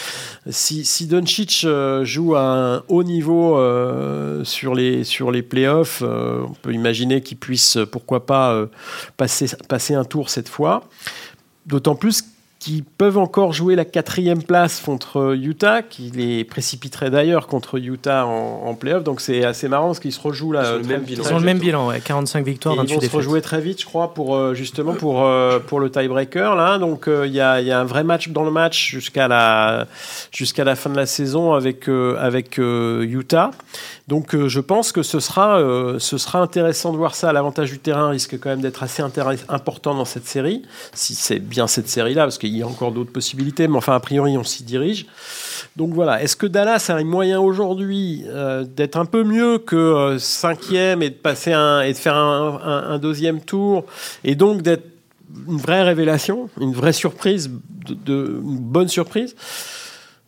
[0.50, 1.66] si, si Doncic
[2.02, 3.60] joue à un haut niveau
[4.44, 8.66] sur, les, sur les playoffs, on peut imaginer qu'il puisse, pourquoi pas,
[9.16, 10.82] passer, passer un tour cette fois.
[11.66, 12.24] D'autant plus
[12.62, 18.24] qui peuvent encore jouer la quatrième place contre Utah, qui les précipiterait d'ailleurs contre Utah
[18.24, 19.02] en, en playoff.
[19.02, 20.62] Donc c'est assez marrant parce qu'ils se rejouent là.
[20.62, 21.24] Ils ont le même bilan.
[21.26, 23.60] Ils ont le même bilan, ouais, 45 victoires, Et ils 28 vont se rejouer très
[23.60, 26.78] vite, je crois, pour euh, justement pour euh, pour le tiebreaker là.
[26.78, 29.26] Donc euh, il y, a, il y a un vrai match dans le match jusqu'à
[29.26, 29.88] la
[30.30, 33.50] jusqu'à la fin de la saison avec euh, avec euh, Utah.
[34.12, 37.32] Donc euh, je pense que ce sera euh, ce sera intéressant de voir ça.
[37.32, 39.02] L'avantage du terrain risque quand même d'être assez
[39.48, 40.60] important dans cette série,
[40.92, 43.68] si c'est bien cette série là, parce qu'il y a encore d'autres possibilités.
[43.68, 45.06] Mais enfin a priori on s'y dirige.
[45.76, 50.16] Donc voilà, est-ce que Dallas a les moyens aujourd'hui euh, d'être un peu mieux que
[50.18, 53.86] cinquième et de passer un et de faire un, un- un deuxième tour
[54.24, 54.84] et donc d'être
[55.48, 57.50] une vraie révélation, une vraie surprise,
[57.88, 59.34] de- une bonne surprise?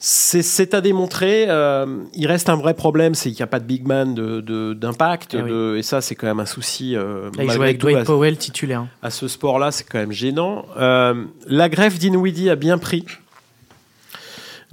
[0.07, 0.43] C'est,
[0.75, 1.47] à démontrer.
[1.49, 4.43] euh, il reste un vrai problème, c'est qu'il n'y a pas de big man de,
[4.43, 5.35] de- d'impact.
[5.39, 5.51] Eh oui.
[5.51, 6.95] de- et ça, c'est quand même un souci.
[6.95, 8.87] euh, Là, il joue avec Dwight Powell titulaire.
[9.03, 10.67] à ce sport-là, c'est quand même gênant.
[10.77, 13.07] Euh, la greffe d'Inwiddie a bien pris.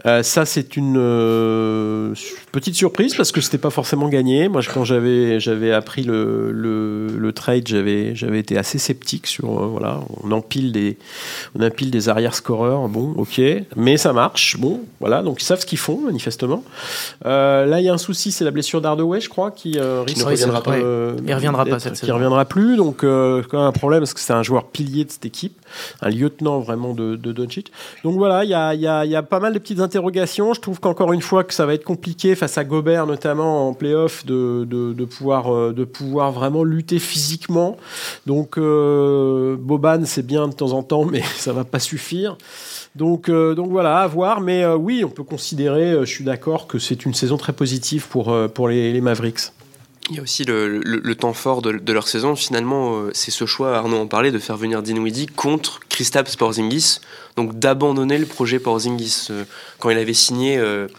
[0.06, 2.13] Euh, ça, c'est une euh,
[2.51, 4.47] petite surprise parce que c'était pas forcément gagné.
[4.47, 9.62] Moi, quand j'avais j'avais appris le, le, le trade, j'avais j'avais été assez sceptique sur
[9.62, 10.97] euh, voilà, on empile des
[11.58, 12.88] on empile des arrière scoreurs.
[12.88, 13.41] Bon, ok,
[13.75, 14.58] mais ça marche.
[14.58, 16.63] Bon, voilà, donc ils savent ce qu'ils font manifestement.
[17.23, 20.23] Là, il y a un souci, c'est la blessure d'Hardaway, je crois, qui risque ne
[20.32, 20.77] reviendra pas.
[20.77, 22.75] Il reviendra pas cette qui reviendra plus.
[22.75, 25.60] Donc, quand même un problème parce que c'est un joueur pilier de cette équipe,
[26.01, 27.71] un lieutenant vraiment de, de Doncic.
[28.04, 30.60] Donc voilà, il y a, y, a, il y a pas mal de petites Je
[30.60, 34.26] trouve qu'encore une fois que ça va être compliqué face à Gobert notamment en playoff
[34.26, 37.78] de, de, pouvoir euh, de pouvoir vraiment lutter physiquement.
[38.26, 42.38] Donc euh, Boban c'est bien de temps en temps, mais ça va pas suffire.
[42.96, 44.41] Donc, euh, donc voilà, à voir.
[44.41, 48.36] Mais oui, on peut considérer, je suis d'accord, que c'est une saison très positive pour,
[48.54, 49.52] pour les Mavericks.
[50.12, 52.36] Il y a aussi le, temps fort de, leur saison.
[52.36, 57.00] Finalement, euh, c'est ce choix, Arnaud en parlait, de faire venir Dinwiddie contre Kristaps Porzingis.
[57.38, 59.28] Donc d'abandonner le projet Porzingis.
[59.30, 59.45] Euh,
[59.80, 60.89] Quand il avait signé, euh,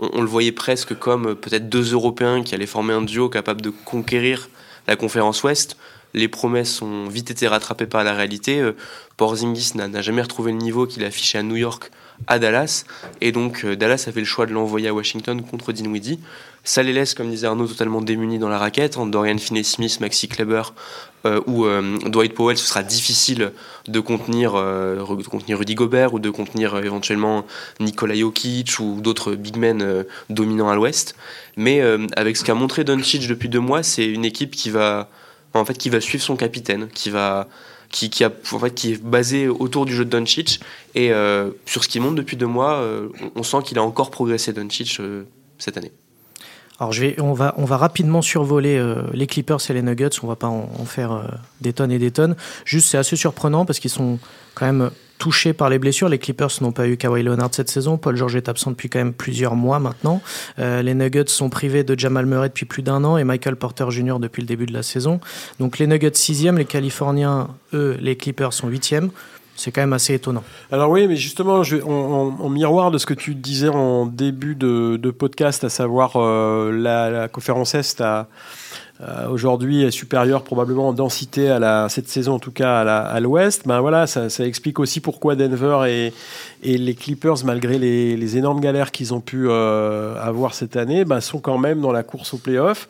[0.00, 3.60] on, on le voyait presque comme peut-être deux Européens qui allaient former un duo capable
[3.60, 4.48] de conquérir
[4.88, 5.76] la conférence Ouest.
[6.14, 8.66] Les promesses ont vite été rattrapées par la réalité.
[9.18, 11.90] Porzingis n'a jamais retrouvé le niveau qu'il a affiché à New York,
[12.26, 12.84] à Dallas.
[13.20, 16.20] Et donc euh, Dallas a fait le choix de l'envoyer à Washington contre Dinwiddie.
[16.64, 18.96] Ça les laisse, comme disait Arnaud, totalement démunis dans la raquette.
[18.96, 20.62] Entre Dorian Finney-Smith, Maxi Kleber
[21.26, 23.52] euh, ou euh, Dwight Powell, ce sera difficile
[23.88, 24.52] de contenir,
[25.28, 27.44] contenir Rudy Gobert ou de contenir éventuellement
[27.80, 31.16] Nikola Jokic ou d'autres big men dominants à l'ouest.
[31.56, 31.82] Mais
[32.14, 35.10] avec ce qu'a montré Doncic depuis deux mois, c'est une équipe qui va,
[35.54, 37.48] en fait, qui va suivre son capitaine, qui va
[37.92, 38.24] qui, qui,
[38.74, 40.60] qui est basé autour du jeu de Doncic.
[40.96, 44.10] Et euh, sur ce qu'il montre depuis deux mois, euh, on, sent qu'il a encore
[44.10, 45.22] progressé Doncic euh,
[45.58, 45.92] cette année.
[46.80, 50.84] Alors on, va, rapidement survoler les Clippers et les Nuggets, on va pas en, en
[50.84, 52.34] faire des tonnes et des tonnes.
[52.64, 54.18] Juste c'est assez surprenant parce qu'ils sont
[54.54, 54.90] quand même
[55.22, 56.08] touchés par les blessures.
[56.08, 58.98] Les Clippers n'ont pas eu Kawhi Leonard cette saison, Paul George est absent depuis quand
[58.98, 60.20] même plusieurs mois maintenant.
[60.58, 63.88] Euh, les Nuggets sont privés de Jamal Murray depuis plus d'un an et Michael Porter
[63.88, 64.16] Jr.
[64.18, 65.20] depuis le début de la saison.
[65.60, 69.10] Donc les Nuggets sixième, les Californiens, eux, les Clippers sont huitièmes.
[69.54, 70.42] C'est quand même assez étonnant.
[70.72, 71.88] Alors oui, mais justement, en,
[72.40, 77.28] en- miroir de ce que tu disais en début de, podcast, à savoir euh, la,
[77.28, 78.26] conférence Est a,
[79.02, 83.20] a aujourd'hui est supérieure probablement en densité à la, cette saison en tout cas à
[83.20, 86.12] l'Ouest, ben voilà, ça, ça explique aussi pourquoi Denver et,
[86.62, 91.04] et les Clippers, malgré les, les énormes galères qu'ils ont pu euh, avoir cette année,
[91.04, 92.88] ben, sont quand même dans la course au playoff.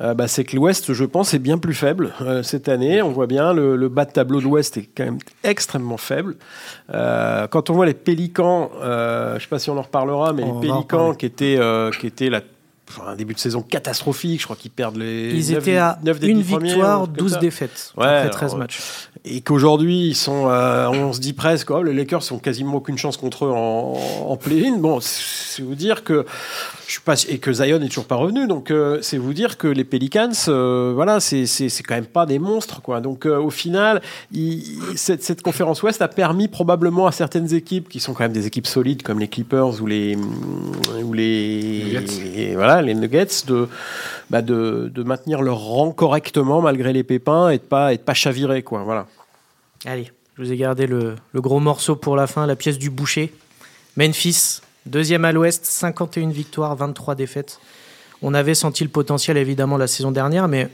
[0.00, 3.02] Euh, ben, c'est que l'Ouest, je pense, est bien plus faible euh, cette année.
[3.02, 6.36] On voit bien le, le bas de tableau de l'Ouest est quand même extrêmement faible.
[6.92, 10.32] Euh, quand on voit les Pélicans, euh, je ne sais pas si on en reparlera,
[10.32, 12.40] mais On les Pélicans qui étaient, euh, qui étaient la,
[13.06, 15.30] un début de saison catastrophique, je crois qu'ils perdent les.
[15.34, 17.38] Ils étaient à neuf des une victoire, truc comme 12 ça.
[17.38, 18.58] défaites Ouais, après alors, 13 ouais.
[18.58, 18.78] matchs.
[19.24, 22.96] Et qu'aujourd'hui, ils sont, euh, on se dit presque, oh, les Lakers ont quasiment aucune
[22.96, 24.78] chance contre eux en, en play-in.
[24.78, 26.24] Bon, c'est vous dire que
[26.86, 29.58] je suis pas et que Zion est toujours pas revenu, donc euh, c'est vous dire
[29.58, 33.00] que les Pelicans, euh, voilà, c'est c'est c'est quand même pas des monstres, quoi.
[33.00, 34.00] Donc euh, au final,
[34.32, 34.64] il-
[34.96, 38.46] cette, cette conférence Ouest a permis probablement à certaines équipes qui sont quand même des
[38.46, 40.16] équipes solides comme les Clippers ou les
[41.04, 41.98] ou les
[42.34, 43.68] et voilà les Nuggets de
[44.30, 48.02] bah, de, de maintenir leur rang correctement malgré les pépins et de pas et de
[48.02, 48.82] pas chavirer, quoi.
[48.82, 49.06] Voilà.
[49.84, 52.90] Allez, je vous ai gardé le, le gros morceau pour la fin, la pièce du
[52.90, 53.32] boucher.
[53.96, 57.60] Memphis, deuxième à l'ouest, 51 victoires, 23 défaites.
[58.22, 60.68] On avait senti le potentiel évidemment la saison dernière, mais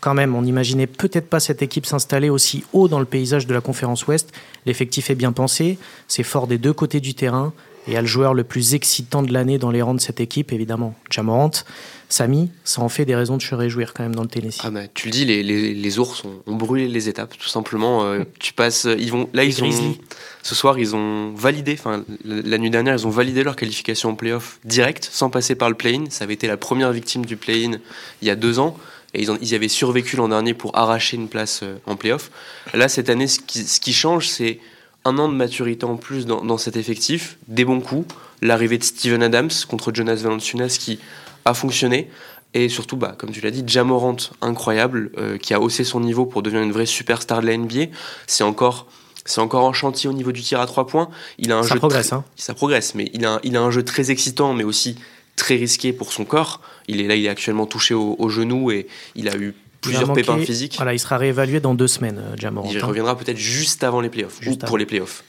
[0.00, 3.54] quand même, on n'imaginait peut-être pas cette équipe s'installer aussi haut dans le paysage de
[3.54, 4.32] la conférence ouest.
[4.66, 7.52] L'effectif est bien pensé, c'est fort des deux côtés du terrain.
[7.86, 10.52] Et a le joueur le plus excitant de l'année dans les rangs de cette équipe,
[10.52, 11.50] évidemment, Jamorant.
[12.08, 14.60] Samy, ça en fait des raisons de se réjouir quand même dans le Tennessee.
[14.62, 17.48] Ah bah, tu le dis, les, les, les ours ont, ont, brûlé les étapes, tout
[17.48, 18.04] simplement.
[18.04, 19.70] Euh, tu passes, ils vont, là, ils ont,
[20.42, 24.14] ce soir, ils ont validé, enfin, la nuit dernière, ils ont validé leur qualification en
[24.14, 26.04] playoff direct, sans passer par le play-in.
[26.10, 27.78] Ça avait été la première victime du play-in
[28.22, 28.76] il y a deux ans.
[29.14, 32.30] Et ils, ont, ils avaient survécu l'an dernier pour arracher une place euh, en playoff.
[32.74, 34.58] Là, cette année, ce qui, ce qui change, c'est
[35.04, 38.84] un an de maturité en plus dans, dans cet effectif, des bons coups, l'arrivée de
[38.84, 40.98] Steven Adams contre Jonas Valanciunas qui
[41.44, 42.10] a fonctionné.
[42.54, 46.24] Et surtout, bah, comme tu l'as dit, Jamorant, incroyable, euh, qui a haussé son niveau
[46.24, 47.86] pour devenir une vraie superstar de la NBA.
[48.28, 48.86] C'est encore,
[49.24, 51.08] c'est encore en chantier au niveau du tir à trois points.
[51.38, 52.24] Il a un ça jeu progresse, très, hein.
[52.36, 54.96] ça progresse, mais il a, un, il a un jeu très excitant, mais aussi
[55.34, 56.60] très risqué pour son corps.
[56.86, 58.86] Il est là, il est actuellement touché au, au genou et
[59.16, 60.74] il a eu plusieurs manqué, pépins physiques.
[60.76, 62.68] Voilà, il sera réévalué dans deux semaines, euh, Jamorant.
[62.70, 65.24] Il reviendra peut-être juste avant les playoffs, Juste ou pour les playoffs.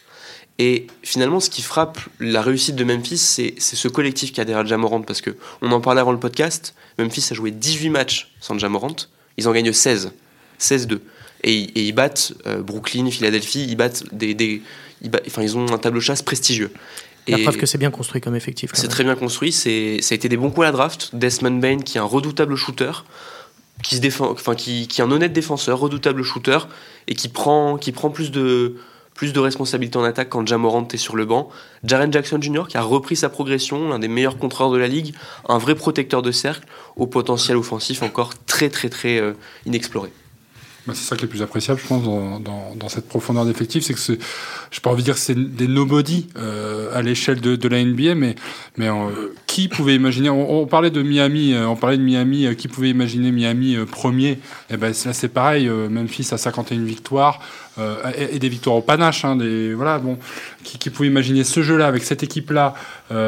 [0.57, 4.65] Et finalement, ce qui frappe la réussite de Memphis, c'est ce collectif qui a derrière
[4.65, 6.73] Jamorant, parce que on en parlait avant le podcast.
[6.97, 8.95] Memphis a joué 18 matchs sans Jamorant,
[9.37, 10.13] ils en gagnent 16,
[10.59, 10.99] 16-2,
[11.43, 14.61] et, ils- et ils battent euh, Brooklyn, Philadelphie, ils battent des, des
[15.01, 16.71] ils, bat- enfin ils ont un tableau de chasse prestigieux.
[17.27, 18.69] La Et preuve que c'est bien construit comme effectif.
[18.75, 21.09] c'est très bien construit, ça a été des bons coups à la draft.
[21.13, 22.91] Desmond Bain, qui est un redoutable shooter,
[23.85, 26.57] qui se défend, enfin qui, qui est un honnête défenseur, redoutable shooter,
[27.07, 28.75] et qui prend, qui prend plus de
[29.13, 31.47] plus de responsabilités en attaque quand Jamorant est sur le banc.
[31.85, 32.63] Jaren Jackson Jr.
[32.67, 35.15] qui a repris sa progression, l'un des meilleurs contreurs de la ligue,
[35.47, 36.67] un vrai protecteur de cercle,
[36.97, 39.31] au potentiel offensif encore très très très euh,
[39.65, 40.11] inexploré.
[40.87, 43.45] Bah, c'est ça qui est le plus appréciable, je pense, dans, dans, dans cette profondeur
[43.45, 44.21] d'effectif, c'est que
[44.71, 48.13] je pas envie de dire c'est des nobody euh, à l'échelle de, de la NBA,
[48.13, 48.35] mais,
[48.77, 52.45] mais euh, qui pouvait imaginer on, on parlait de Miami, euh, on parlait de Miami,
[52.45, 54.37] euh, qui pouvait imaginer Miami euh, premier?
[54.69, 57.39] Et ben là c'est pareil, Memphis a 51 victoires
[57.79, 60.17] et, et des victoires au panache, hein, des voilà bon,
[60.63, 62.73] qui, qui pouvait imaginer ce jeu-là avec cette équipe-là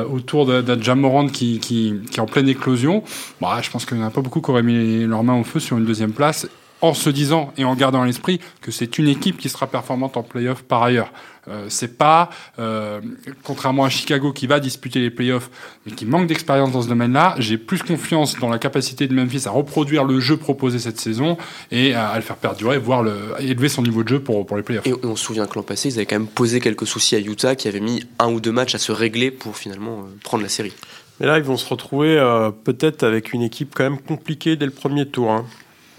[0.10, 3.04] autour de Jamorant qui, qui, qui est en pleine éclosion.
[3.42, 5.44] Bah, je pense qu'il n'y en a pas beaucoup qui auraient mis leurs mains au
[5.44, 6.48] feu sur une deuxième place
[6.82, 10.18] en se disant et en gardant à l'esprit que c'est une équipe qui sera performante
[10.18, 11.12] en playoff par ailleurs.
[11.50, 13.00] Euh, c'est pas, euh,
[13.44, 15.50] contrairement à Chicago qui va disputer les playoffs,
[15.86, 19.44] mais qui manque d'expérience dans ce domaine-là, j'ai plus confiance dans la capacité de Memphis
[19.46, 21.38] à reproduire le jeu proposé cette saison
[21.72, 24.46] et à, à le faire perdurer, voire le, à élever son niveau de jeu pour,
[24.46, 24.86] pour les playoffs.
[24.86, 27.20] Et on se souvient que l'an passé, ils avaient quand même posé quelques soucis à
[27.20, 30.44] Utah, qui avait mis un ou deux matchs à se régler pour finalement euh, prendre
[30.44, 30.74] la série.
[31.20, 34.66] Mais là, ils vont se retrouver euh, peut-être avec une équipe quand même compliquée dès
[34.66, 35.32] le premier tour.
[35.32, 35.46] Hein.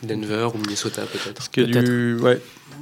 [0.02, 1.50] Denver ou Minnesota peut-être.
[1.82, 2.40] Du, ouais.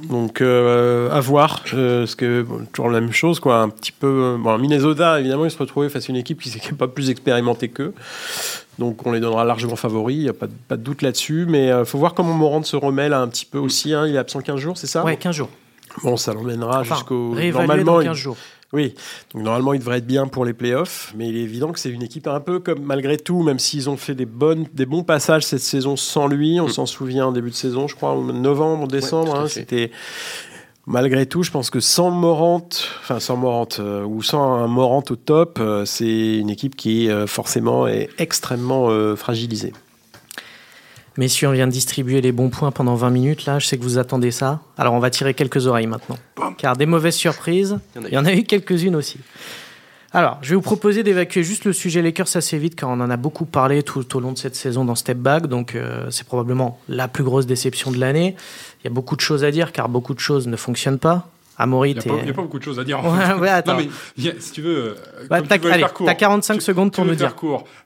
[0.09, 3.61] Donc euh, à voir, euh, parce que bon, toujours la même chose, quoi.
[3.61, 4.07] Un petit peu.
[4.07, 7.09] euh, Bon, Minnesota, évidemment, ils se retrouvaient face à une équipe qui n'est pas plus
[7.09, 7.93] expérimentée qu'eux.
[8.77, 11.47] Donc on les donnera largement favoris, il n'y a pas de, pas de doute là-dessus.
[11.49, 13.93] Mais il faut voir comment Morand se remet là un petit peu aussi.
[13.93, 14.05] hein.
[14.07, 15.03] Il est absent 15 jours, c'est ça?
[15.03, 15.49] Ouais, 15 jours.
[16.03, 17.33] Bon, ça l'emmènera Enfin, jusqu'au.
[17.33, 18.37] Normalement, dans il- 15 jours.
[18.73, 18.93] Oui,
[19.33, 21.89] donc normalement il devrait être bien pour les playoffs, mais il est évident que c'est
[21.89, 25.03] une équipe un peu comme malgré tout, même s'ils ont fait des, bonnes, des bons
[25.03, 26.71] passages cette saison sans lui, on Mm.
[26.71, 29.91] s'en souvient en début de saison, je crois, en novembre, décembre, hein, c'était
[30.85, 32.67] malgré tout, je pense que sans Morant,
[33.01, 37.09] enfin sans Morant euh, ou sans un Morant au top, euh, c'est une équipe qui
[37.09, 39.73] euh, forcément est extrêmement fragilisée.
[41.17, 43.45] Messieurs, on vient de distribuer les bons points pendant 20 minutes.
[43.45, 44.61] Là, je sais que vous attendez ça.
[44.77, 46.17] Alors, on va tirer quelques oreilles maintenant.
[46.59, 49.19] Car des mauvaises surprises, Il y en a eu quelques-unes aussi.
[50.13, 53.09] Alors, je vais vous proposer d'évacuer juste le sujet Lakers assez vite, car on en
[53.09, 55.47] a beaucoup parlé tout au long de cette saison dans Step Back.
[55.47, 58.35] Donc, euh, c'est probablement la plus grosse déception de l'année.
[58.81, 61.29] Il y a beaucoup de choses à dire, car beaucoup de choses ne fonctionnent pas.
[61.59, 62.99] Amaury, Il n'y a, pas- a beaucoup de choses à dire.
[63.03, 63.33] En Ouais, fait.
[63.33, 63.73] ouais, attends.
[63.77, 63.79] Non,
[64.17, 64.95] mais si tu veux,
[65.29, 67.33] Bah, comme t'as tu veux allez, court, t'as 45 tu- secondes pour nous dire.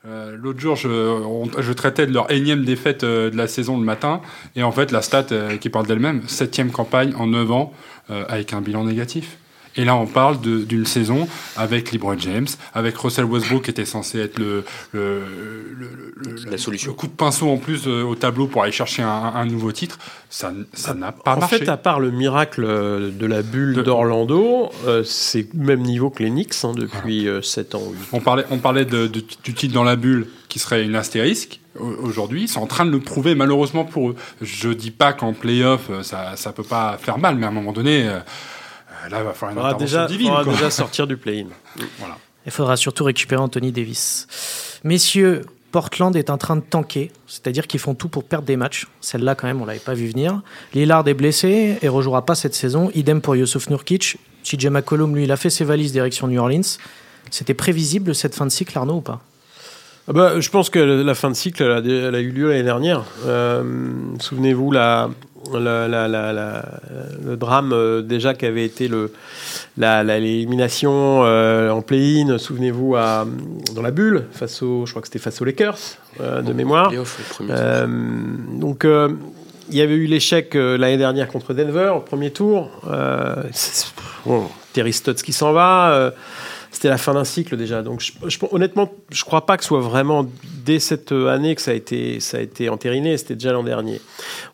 [0.06, 3.78] Euh, L'autre jour, je, on- je traitais de leur énième défaite euh, de la saison
[3.78, 4.22] le matin,
[4.56, 7.74] et en fait, la stat euh, qui parle d'elle-même, septième campagne en 9 ans
[8.10, 9.38] euh, avec un bilan négatif.
[9.78, 14.20] Et là, on parle d'une saison avec LeBron James, avec Russell Westbrook qui était censé
[14.20, 15.22] être le, le,
[15.78, 16.92] le- le- La solution.
[16.92, 19.72] le coup de pinceau en plus euh, au tableau pour aller chercher un, un nouveau
[19.72, 19.98] titre.
[20.30, 20.52] Ça
[20.94, 21.60] n'a pas en marché.
[21.60, 26.10] fait, à part le miracle euh, de la bulle d'Orlando, euh, c'est le même niveau
[26.10, 27.82] que les Knicks hein, depuis 7 ans.
[27.88, 30.84] ou huit On parlait, on parlait de- de- du titre dans la bulle qui serait
[30.84, 31.60] une astérisque.
[31.80, 34.16] Au- Aujourd'hui, ils sont en train de le prouver malheureusement pour eux.
[34.42, 37.54] Je dis pas qu'en playoff, euh, ça, ça peut pas faire mal, mais à un
[37.54, 38.20] moment donné, euh, euh,
[39.10, 40.28] là, il va falloir une faudra intervention déjà, divine.
[40.28, 41.48] faudra déjà sortir du play-in.
[42.00, 42.18] Voilà.
[42.46, 44.80] Il faudra surtout récupérer Anthony Davis.
[44.84, 48.88] Messieurs, Portland est en train de tanker, c'est-à-dire qu'ils font tout pour perdre des matchs.
[49.00, 50.42] Celle-là, quand même, on l'avait pas vu venir.
[50.74, 52.90] Lillard est blessé et rejouera pas cette saison.
[52.96, 54.18] Idem pour Yusuf Nurkic.
[54.44, 56.78] CJ McCollum, lui, il a fait ses valises direction New Orleans.
[57.30, 59.22] C'était prévisible cette fin de cycle, Arnaud, ou pas?
[60.08, 62.50] Ah bah, je pense que la fin de cycle, elle a, elle a eu lieu
[62.50, 63.06] l'année dernière.
[63.26, 63.64] Euh,
[64.20, 65.10] Souvenez-vous, la,
[65.54, 66.65] la- la- la- la-
[67.25, 69.12] le drame euh, déjà qu'avait été le,
[69.77, 73.25] l'élimination euh, en play-in, souvenez-vous, à-
[73.75, 75.77] dans la bulle, face au, je crois que c'était face aux Lakers,
[76.19, 76.91] euh, de mémoire.
[77.49, 77.88] Euh,
[78.60, 78.86] donc,
[79.69, 82.69] il y avait eu l'échec l'année dernière contre Denver, au premier tour.
[84.25, 86.12] Bon, Terry Stotts qui s'en va.
[86.73, 87.82] c'était la fin d'un cycle déjà.
[87.84, 90.25] Donc, je- je- honnêtement, je crois pas que ce soit vraiment
[90.65, 93.17] dès cette année que ça a été, ça a été entériné.
[93.17, 94.02] C'était déjà l'an dernier.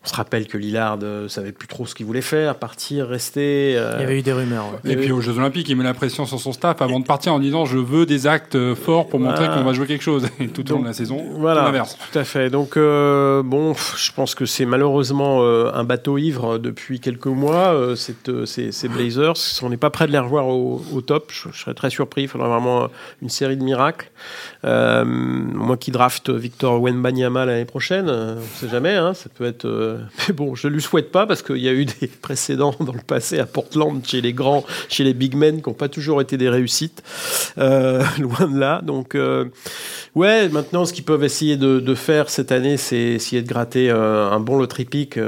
[0.03, 3.73] On se rappelle que Lillard euh, savait plus trop ce qu'il voulait faire, partir, rester.
[3.77, 4.65] euh, Il y avait eu des rumeurs.
[4.83, 4.93] ouais.
[4.93, 7.33] Et puis aux Jeux Olympiques, il met la pression sur son staff avant de partir
[7.33, 9.61] en disant je veux des actes euh, forts pour montrer Voilà.
[9.61, 10.27] qu'on va jouer quelque chose.
[10.39, 11.97] Et tout au long de la saison, Voilà, tout l'inverse.
[12.11, 12.49] tout à fait.
[12.49, 17.25] Donc, euh, bon, pff, je pense que c'est malheureusement euh, un bateau ivre depuis quelques
[17.27, 19.33] mois, euh, cette, euh, ces, ces Blazers.
[19.61, 21.31] On n'est pas prêt de les revoir au, au top.
[21.33, 22.23] Je, je serais très surpris.
[22.23, 22.87] Il faudrait vraiment
[23.21, 24.09] une série de miracles.
[24.65, 29.29] Euh, moi qui draft Victor Wenbanyama l'année prochaine, euh, on ne sait jamais, hein, ça
[29.33, 29.65] peut être...
[29.65, 32.75] euh, Mais bon, je ne lui souhaite pas parce qu'il y a eu des précédents
[32.79, 35.89] dans le passé à Portland, chez les grands, chez les big men, qui n'ont pas
[35.89, 37.01] toujours été des réussites.
[37.57, 38.81] Euh, loin de là.
[38.83, 39.17] Donc...
[40.15, 44.39] Ouais, maintenant, ce qu'ils peuvent essayer de, faire cette année, c'est essayer de gratter un
[44.39, 45.19] bon lottery pick.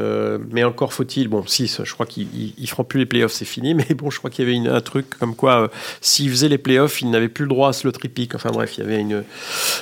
[0.52, 3.46] mais encore faut-il, bon, si, je crois qu'ils ils- ils feront plus les playoffs, c'est
[3.46, 3.74] fini.
[3.76, 5.70] Mais bon, je crois qu'il y avait un truc comme quoi,
[6.02, 8.36] s'ils faisaient les playoffs, ils n'avaient plus le droit à ce lottery pick.
[8.36, 9.06] Enfin bref, il y avait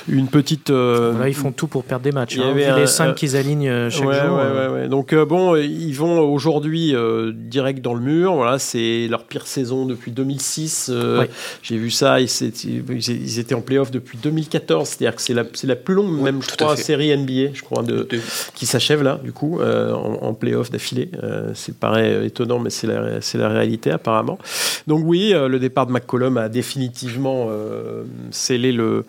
[0.08, 0.70] une petite.
[0.78, 2.34] Euh, Là, ils font tout pour perdre des matchs.
[2.36, 2.50] Il y hein.
[2.50, 4.36] avait un- les 5 euh, qu'ils alignent euh, chaque ouais, jour.
[4.36, 4.88] ouais, ouais, ouais.
[4.88, 8.34] Donc euh, bon, ils vont aujourd'hui euh, direct dans le mur.
[8.34, 10.90] Voilà, c'est leur pire saison depuis 2006.
[10.92, 11.30] euh, Ouais.
[11.62, 12.20] J'ai vu ça.
[12.20, 14.88] Ils, étaient en playoff depuis 2014.
[14.88, 17.62] C'est-à-dire que c'est la, c'est la plus longue, Ouais, même je crois, série NBA, je
[17.62, 18.20] crois, de, De-
[18.54, 21.10] qui s'achève là, du coup, euh, en, en playoff d'affilée.
[21.22, 24.38] Euh, c'est paraît étonnant, mais c'est la, c'est la réalité apparemment.
[24.86, 29.04] Donc oui, euh, le départ de McCollum a définitivement euh, scellé le,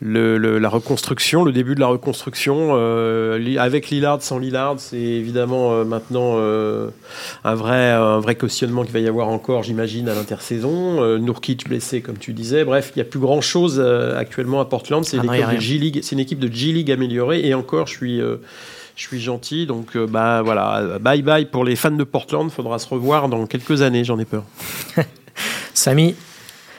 [0.00, 2.70] le- le- la reconstruction, le début de la reconstruction.
[2.72, 6.88] Euh, avec Lillard, sans Lillard, c'est évidemment euh, maintenant euh,
[7.44, 11.18] un, vrai, un vrai cautionnement qu'il va y avoir encore, j'imagine, à l'intersaison.
[11.18, 12.64] Nurkic blessé, comme tu disais.
[12.64, 13.80] Bref, il n'y a plus grand-chose
[14.16, 15.04] actuellement à Portland.
[15.04, 15.30] C'est Ah une,
[16.20, 16.50] équipe de.
[16.52, 17.46] G-League- améliorée.
[17.46, 18.20] Et encore, je suis...
[18.96, 22.50] je suis gentil, donc euh, bah voilà, bye bye pour les fans de Portland.
[22.50, 24.44] Faudra se revoir dans quelques années, j'en ai peur.
[25.74, 26.14] Samy,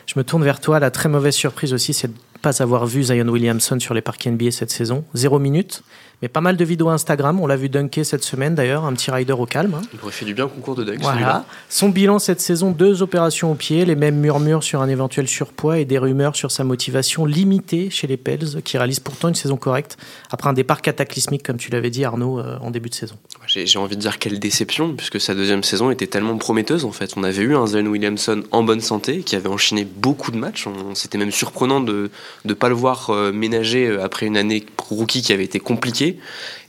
[0.06, 0.80] je me tourne vers toi.
[0.80, 2.10] La très mauvaise surprise aussi, c'est
[2.46, 5.04] pas avoir vu Zion Williamson sur les parcs NBA cette saison.
[5.16, 5.82] Zéro minute,
[6.22, 7.40] mais pas mal de vidéos Instagram.
[7.40, 9.74] On l'a vu dunker cette semaine d'ailleurs, un petit rider au calme.
[9.74, 9.82] hein.
[9.92, 11.00] Il aurait fait du bien concours de Dunk.
[11.02, 11.44] Voilà.
[11.70, 15.80] Son bilan cette saison, deux opérations au pied, les mêmes murmures sur un éventuel surpoids
[15.80, 19.58] et des rumeurs sur sa motivation limitée chez les Pels, qui réalisent pourtant une saison
[19.58, 19.98] correcte
[20.30, 23.16] après un départ cataclysmique, comme tu l'avais dit Arnaud, euh, en début de saison.
[23.48, 27.14] J'ai envie de dire quelle déception, puisque sa deuxième saison était tellement prometteuse en fait.
[27.18, 30.68] On avait eu un Zion Williamson en bonne santé, qui avait enchaîné beaucoup de matchs.
[30.94, 32.10] C'était même surprenant de
[32.44, 36.20] ne pas le voir euh, ménager euh, après une année rookie qui avait été compliquée.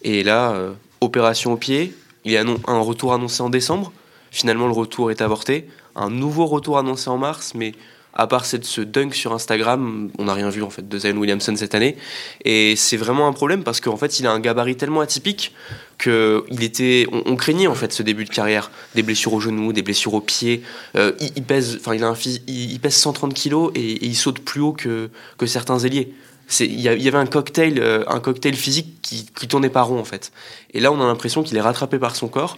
[0.02, 3.92] Et là, euh, opération au pied, il y a un retour annoncé en décembre.
[4.30, 5.68] Finalement, le retour est avorté.
[5.94, 7.72] Un nouveau retour annoncé en mars, mais
[8.16, 11.16] à part cette, ce dunk sur Instagram, on n'a rien vu en fait de Zion
[11.16, 11.96] Williamson cette année.
[12.44, 15.54] Et c'est vraiment un problème parce qu'en fait, il a un gabarit tellement atypique
[15.98, 19.74] que il était, on, craignait en fait ce début de carrière, des blessures au genou,
[19.74, 20.62] des blessures au pied.
[20.96, 22.14] Euh, il, pèse, il a un
[22.46, 26.14] il, pèse 130 kilos et, il saute plus haut que, que certains ailiers.
[26.60, 30.04] Il y avait un cocktail, euh, un cocktail physique qui, qui tournait pas rond en
[30.04, 30.32] fait.
[30.72, 32.56] Et là, on a l'impression qu'il est rattrapé par son corps.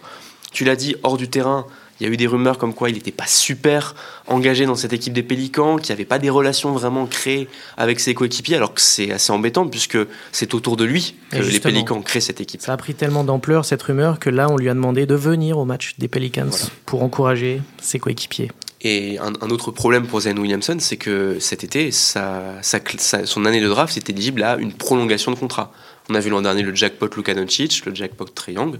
[0.52, 1.66] Tu l'as dit, hors du terrain,
[2.00, 3.94] il y a eu des rumeurs comme quoi il n'était pas super
[4.26, 7.98] engagé dans cette équipe des Pélicans, qu'il n'y avait pas des relations vraiment créées avec
[8.00, 9.98] ses coéquipiers, alors que c'est assez embêtant puisque
[10.32, 11.61] c'est autour de lui que les.
[11.61, 12.61] Pélicans créent cette équipe.
[12.62, 15.58] Ça a pris tellement d'ampleur cette rumeur que là, on lui a demandé de venir
[15.58, 16.66] au match des Pelicans Voilà.
[16.87, 18.50] pour encourager ses coéquipiers.
[18.80, 23.26] Et un, un autre problème pour Zion Williamson, c'est que cet été, sa- sa- sa-
[23.26, 25.72] son année de draft est éligible à une prolongation de contrat.
[26.08, 28.78] On a vu l'an dernier le jackpot Luka Doncic, le jackpot Young.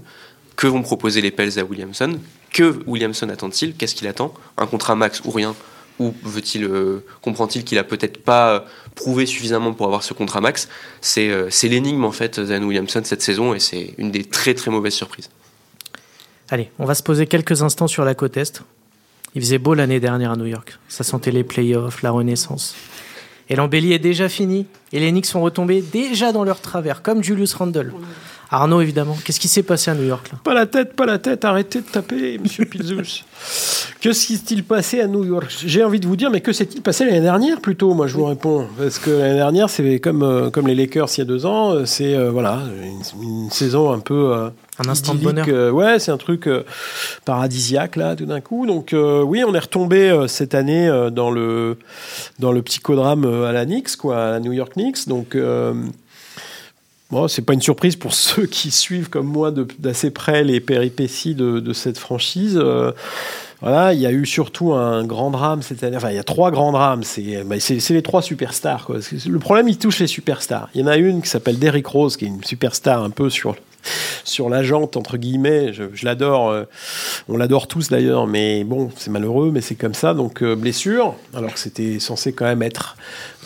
[0.55, 2.17] Que vont proposer les Pels à Williamson?
[2.51, 3.75] Que Williamson attend-il?
[3.75, 4.33] Qu'est-ce qu'il attend?
[4.57, 5.55] Un contrat max ou rien?
[5.99, 8.59] Ou veut-il euh, comprend-il qu'il a peut-être pas euh,
[8.95, 10.69] prouvé suffisamment pour avoir ce contrat max?
[11.01, 14.53] C'est euh, c'est l'énigme en fait Zion Williamson cette saison et c'est une des très
[14.53, 15.29] très mauvaises surprises.
[16.49, 18.63] Allez, on va se poser quelques instants sur la côte Est.
[19.35, 20.79] Il faisait beau l'année dernière à New York.
[20.87, 22.75] Ça sentait les playoffs, la renaissance.
[23.49, 24.65] Et l'embellie est déjà finie.
[24.91, 27.93] Et les Knicks sont retombés déjà dans leur travers, comme Julius Randle.
[28.51, 29.15] Arnaud, évidemment.
[29.23, 31.81] Qu'est-ce qui s'est passé à New York là Pas la tête, pas la tête, arrêtez
[31.81, 33.23] de taper, monsieur Pizzus.
[34.01, 35.53] que s'est-il passé à New York?
[35.65, 37.93] J'ai envie de vous dire, mais que s'est-il passé l'année dernière plutôt?
[37.93, 38.65] Moi, je vous réponds.
[38.77, 41.73] Parce que l'année dernière, c'est comme, euh, comme les Lakers il y a deux ans,
[41.73, 44.33] euh, c'est euh, voilà, une, une saison un peu.
[44.33, 44.49] euh,
[44.83, 45.73] Un instant de bonheur.
[45.75, 46.49] ouais, c'est un truc
[47.25, 48.65] paradisiaque là, tout d'un coup.
[48.65, 51.77] Donc oui, on est retombé cette année dans le
[52.39, 55.07] dans le psychodrame à la Knicks, quoi, à la New York Knicks.
[55.07, 55.35] Donc
[57.11, 61.35] Bon, c'est pas une surprise pour ceux qui suivent comme moi d'assez près les péripéties
[61.35, 62.57] de, cette franchise.
[62.61, 62.91] Euh,
[63.61, 65.97] voilà, il y a eu surtout un grand drame cette année.
[65.97, 67.03] Enfin, il y a trois grands drames.
[67.03, 67.43] C'est
[67.89, 68.89] les trois superstars.
[69.27, 70.69] Le problème, il touche les superstars.
[70.73, 73.29] Il y en a une qui s'appelle Derrick Rose, qui est une superstar un peu
[73.29, 73.55] sur
[74.23, 75.73] sur la jante entre guillemets.
[75.73, 76.49] Je, l'adore.
[76.49, 76.63] Euh,
[77.27, 80.13] on l'adore tous d'ailleurs, mais bon, c'est malheureux, mais c'est comme ça.
[80.13, 81.15] Donc euh, blessure.
[81.33, 82.95] Alors que c'était censé quand même être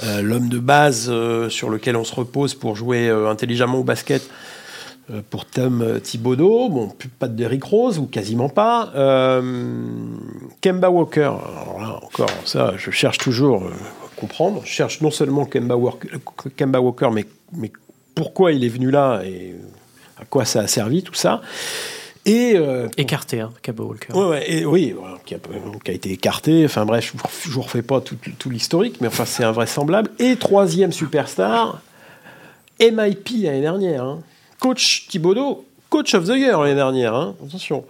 [0.03, 1.11] euh, l'homme de base
[1.49, 4.29] sur lequel on se repose pour jouer intelligemment au basket.
[5.29, 8.89] Pour Tom Thibodeau, bon, pas de Derrick Rose, ou quasiment pas.
[10.61, 14.61] Kemba Walker, alors là encore, ça, je cherche toujours à comprendre.
[14.63, 17.73] Je cherche non seulement Kemba Walker, mais, mais
[18.15, 19.55] pourquoi il est venu là et
[20.20, 21.41] à quoi ça a servi, tout ça.
[22.26, 24.14] Et euh, écarté, hein, Walker.
[24.47, 24.95] et, oui,
[25.26, 26.64] qui, a, été écarté.
[26.64, 28.18] Enfin bref, je ne vous refais pas tout,
[28.49, 30.09] l'historique, mais enfin c'est invraisemblable.
[30.20, 31.82] Et troisième superstar,
[32.80, 34.03] MIP l'année dernière.
[34.05, 34.22] Hein.
[34.59, 37.13] Coach Thibodeau, coach of the year l'année dernière.
[37.13, 37.35] Hein.
[37.47, 37.83] Attention.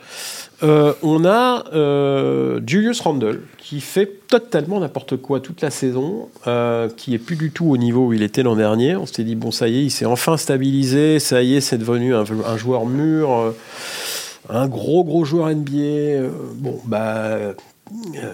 [0.62, 6.90] Euh, on a euh, Julius Randle qui fait totalement n'importe quoi toute la saison, euh,
[6.90, 8.98] qui est plus du tout au niveau où il était l'an dernier.
[8.98, 11.78] On s'était dit bon ça y est, il s'est enfin stabilisé, ça y est, c'est
[11.78, 12.26] devenu un,
[12.58, 13.54] joueur mûr,
[14.50, 16.28] un gros gros joueur NBA.
[16.56, 17.38] bon bah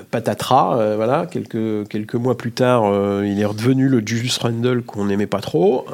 [0.09, 2.85] patatras, voilà, quelques, quelques mois plus tard,
[3.23, 5.85] il est redevenu le Julius Randle qu'on n'aimait pas trop.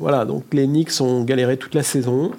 [0.00, 2.32] voilà, donc les Knicks ont galéré toute la saison.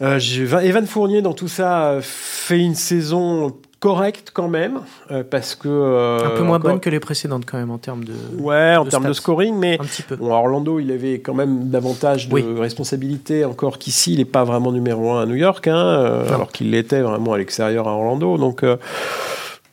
[0.00, 0.20] Euh,
[0.62, 4.80] Evan Fournier, dans tout ça, fait une saison correcte quand même,
[5.10, 5.68] euh, parce que...
[5.68, 8.12] Euh, un peu moins bonne que les précédentes quand même en termes de...
[8.38, 9.74] Ouais, en termes de scoring, mais...
[9.80, 10.16] Un petit peu.
[10.16, 14.72] Bon, Orlando, il avait quand même davantage de responsabilités encore qu'ici, il n'est pas vraiment
[14.72, 18.64] numéro un à New York, hein, alors qu'il l'était vraiment à l'extérieur à Orlando, donc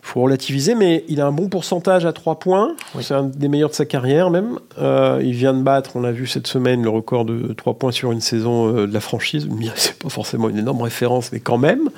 [0.06, 2.76] faut relativiser, mais il a un bon pourcentage à 3 points.
[3.02, 4.60] C'est un des meilleurs de sa carrière même.
[4.78, 7.92] Euh, il vient de battre, on l'a vu cette semaine, le record de 3 points
[7.92, 9.50] sur une saison euh, de la franchise.
[9.76, 11.90] C'est pas forcément une énorme référence, mais quand même.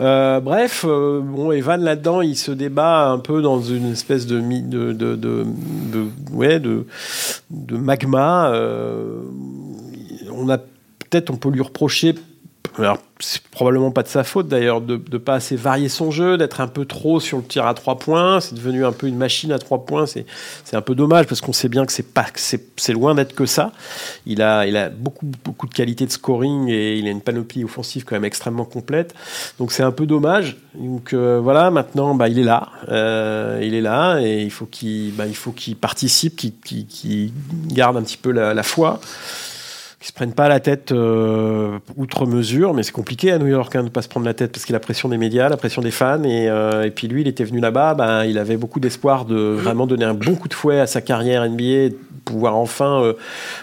[0.00, 4.94] Euh, bref, bon, Evan là-dedans, il se débat un peu dans une espèce de, de,
[4.94, 5.44] de, de,
[5.92, 6.86] de ouais, de,
[7.50, 8.50] de magma.
[10.32, 12.14] on a peut-être, on peut lui reprocher
[13.22, 16.60] c'est probablement pas de sa faute d'ailleurs de ne pas assez varier son jeu, d'être
[16.60, 18.40] un peu trop sur le tir à trois points.
[18.40, 20.06] C'est devenu un peu une machine à trois points.
[20.06, 20.26] C'est,
[20.72, 23.72] un peu dommage parce qu'on sait bien que c'est loin d'être que ça.
[24.26, 27.64] Il a, il a beaucoup, beaucoup de qualité de scoring et il a une panoplie
[27.64, 29.14] offensive quand même extrêmement complète.
[29.58, 30.56] Donc c'est un peu dommage.
[30.74, 32.70] Donc euh, voilà, maintenant bah, il est là.
[32.88, 37.32] Euh, il est là et il faut qu'il, bah, il participe, qu'il, qu'il,
[37.68, 39.00] garde un petit peu la foi
[40.02, 43.74] qui se prennent pas la tête euh, outre mesure, mais c'est compliqué à New York
[43.76, 45.48] hein, de ne pas se prendre la tête parce qu'il a la pression des médias,
[45.48, 48.56] la pression des fans, et, euh, puis lui, il était venu là-bas, ben, il avait
[48.56, 51.94] beaucoup d'espoir de vraiment donner un bon coup de fouet à sa carrière NBA,
[52.24, 53.14] pouvoir enfin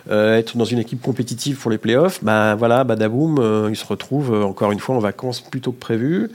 [0.10, 4.34] euh, être dans une équipe compétitive pour les playoffs, ben voilà, badaboum, il se retrouve
[4.44, 6.32] encore une fois en vacances plutôt que prévu.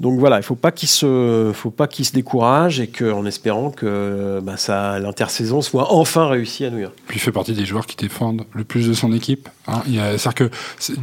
[0.00, 3.24] Donc voilà, il faut pas qu'il se, faut pas qu'il se décourage et que, en
[3.24, 6.94] espérant que ça, l'intersaison soit enfin réussie à New York.
[7.06, 9.27] Puis il fait partie des joueurs qui défendent le plus de son équipe.
[9.66, 9.82] Hein.
[9.86, 10.50] C'est-à-dire que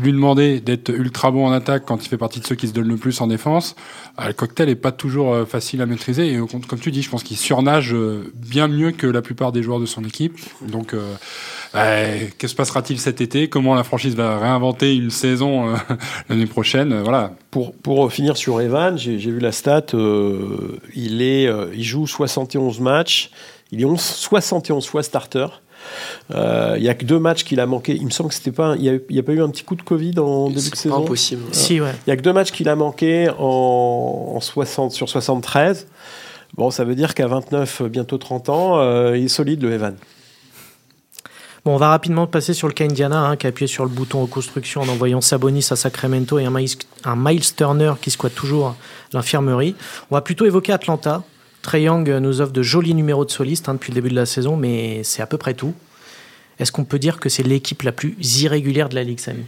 [0.01, 2.73] lui demander d'être ultra bon en attaque quand il fait partie de ceux qui se
[2.73, 3.75] donnent le plus en défense,
[4.23, 6.33] le cocktail est pas toujours facile à maîtriser.
[6.33, 7.95] Et comme tu dis, je pense qu'il surnage
[8.33, 10.39] bien mieux que la plupart des joueurs de son équipe.
[10.61, 10.93] Donc,
[11.75, 13.49] euh, que se passera-t-il cet été?
[13.49, 15.75] Comment la franchise va réinventer une saison euh,
[16.29, 16.93] l'année prochaine?
[16.93, 17.33] Euh, Voilà.
[17.51, 19.87] Pour, finir sur Evan, j'ai vu la stat.
[19.93, 23.31] il joue 71 matchs.
[23.71, 25.47] Il est 11, 71 fois starter.
[26.31, 27.95] Il n'y a que deux matchs qu'il a manqué.
[27.95, 28.75] Il me semble que c'était pas.
[28.77, 30.97] Il n'y a, pas eu un petit coup de Covid en début de saison.
[30.97, 31.43] C'est impossible.
[31.51, 31.91] Si, ouais.
[32.05, 35.87] Il n'y a que deux matchs qu'il a manqué en, en 60, sur 73.
[36.55, 39.95] Bon, ça veut dire qu'à 29, bientôt 30 ans, il est solide le Evan.
[41.65, 43.89] Bon, on va rapidement passer sur le cas Indiana, hein, qui a appuyé sur le
[43.89, 48.75] bouton reconstruction en envoyant Sabonis à Sacramento et un Miles, Turner qui squatte toujours
[49.13, 49.73] l'infirmerie.
[50.11, 51.23] On va plutôt évoquer Atlanta.
[51.65, 54.27] Trey Young nous offre de jolis numéros de soliste hein, depuis le début de la
[54.27, 55.73] saison, mais c'est à peu près tout.
[56.59, 59.45] Est-ce qu'on peut dire que c'est l'équipe la plus irrégulière de la Ligue, Samy?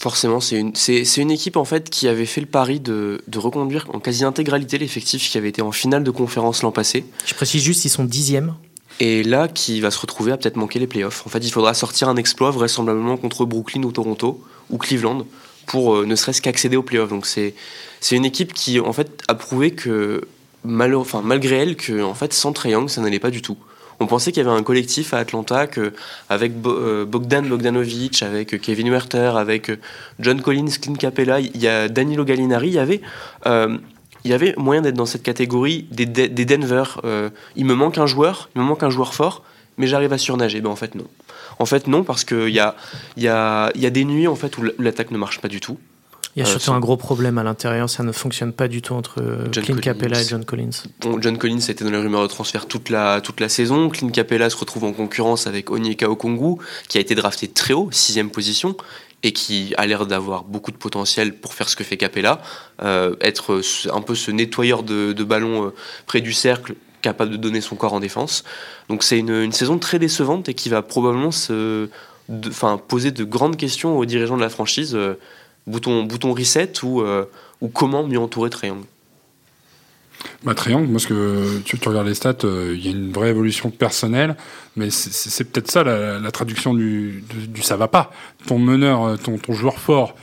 [0.00, 3.38] Forcément, c'est une, c'est, une équipe en fait qui avait fait le pari de, de
[3.38, 7.04] reconduire en quasi-intégralité l'effectif qui avait été en finale de conférence l'an passé.
[7.24, 8.56] Je précise juste, ils sont dixièmes
[8.98, 11.24] et là, qui va se retrouver à peut-être manquer les playoffs.
[11.24, 15.24] En fait, il faudra sortir un exploit vraisemblablement contre Brooklyn ou Toronto ou Cleveland
[15.66, 17.10] pour euh, ne serait-ce qu'accéder aux playoffs.
[17.10, 17.54] Donc c'est
[18.00, 20.26] c'est une équipe qui en fait a prouvé que
[20.64, 23.56] malgré elle que en fait sans Trae ça n'allait pas du tout.
[24.00, 25.92] On pensait qu'il y avait un collectif à Atlanta que,
[26.28, 29.78] avec euh, Bogdan Bogdanovic, avec Kevin Werther, avec euh,
[30.18, 33.00] John Collins, Clint Capella, il y a Danilo Gallinari, il y avait
[34.24, 36.84] il y avait moyen d'être dans cette catégorie des, des Denver.
[37.04, 39.42] Euh, il me manque un joueur, il me manque un joueur fort,
[39.76, 40.62] mais j'arrive à surnager.
[40.62, 41.04] Ben en fait, non.
[41.58, 42.74] En fait, non, parce qu'il y a,
[43.16, 45.78] y, a, y a des nuits en fait, où l'attaque ne marche pas du tout.
[46.36, 48.94] Il y a surtout un gros problème à l'intérieur, ça ne fonctionne pas du tout
[48.94, 49.22] entre
[49.52, 50.82] Clint Capella et John Collins.
[51.20, 53.88] John Collins a été dans les rumeurs de transfert toute la, toute la saison.
[53.88, 56.56] Clint Capella se retrouve en concurrence avec Onyeka Okongu,
[56.88, 58.76] qui a été drafté très haut, sixième position,
[59.24, 62.42] et qui a l'air d'avoir beaucoup de potentiel pour faire ce que fait Capella,
[62.82, 63.60] euh, être
[63.92, 65.74] un peu ce nettoyeur de, de ballons euh,
[66.06, 68.44] près du cercle, capable de donner son corps en défense.
[68.88, 71.88] Donc c'est une, une, saison très décevante et qui va probablement se,
[72.28, 74.94] de, poser de grandes questions aux dirigeants de la franchise.
[74.94, 75.14] Euh,
[75.66, 77.24] bouton, bouton reset ou, euh,
[77.60, 78.84] ou comment mieux entourer Triangle?
[80.42, 83.70] Bah, Triangle, moi, que tu, regardes les stats, euh, il y a une vraie évolution
[83.70, 84.36] personnelle,
[84.76, 87.24] mais c'est peut-être ça la, traduction du,
[87.60, 88.12] ça va pas.
[88.46, 90.14] Ton meneur, euh, ton joueur fort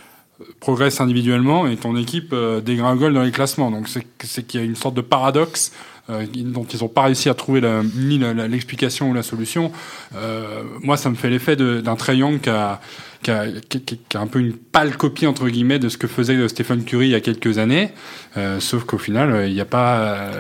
[0.60, 2.34] progresse individuellement et ton équipe
[2.66, 3.70] dégringole dans les classements.
[3.70, 5.72] Donc c'est qu'il y a une sorte de paradoxe
[6.10, 8.18] euh, dont ils n'ont pas réussi à trouver la, ni
[8.50, 9.72] l'explication ou la solution.
[10.16, 12.80] Euh, moi, ça me fait l'effet d'un qui a,
[13.22, 16.48] qui, a, qui, a, un peu une pâle copie entre guillemets de ce que faisait
[16.48, 17.92] Stephen Curry il y a quelques années,
[18.38, 20.32] euh, sauf qu'au final, il n'y a pas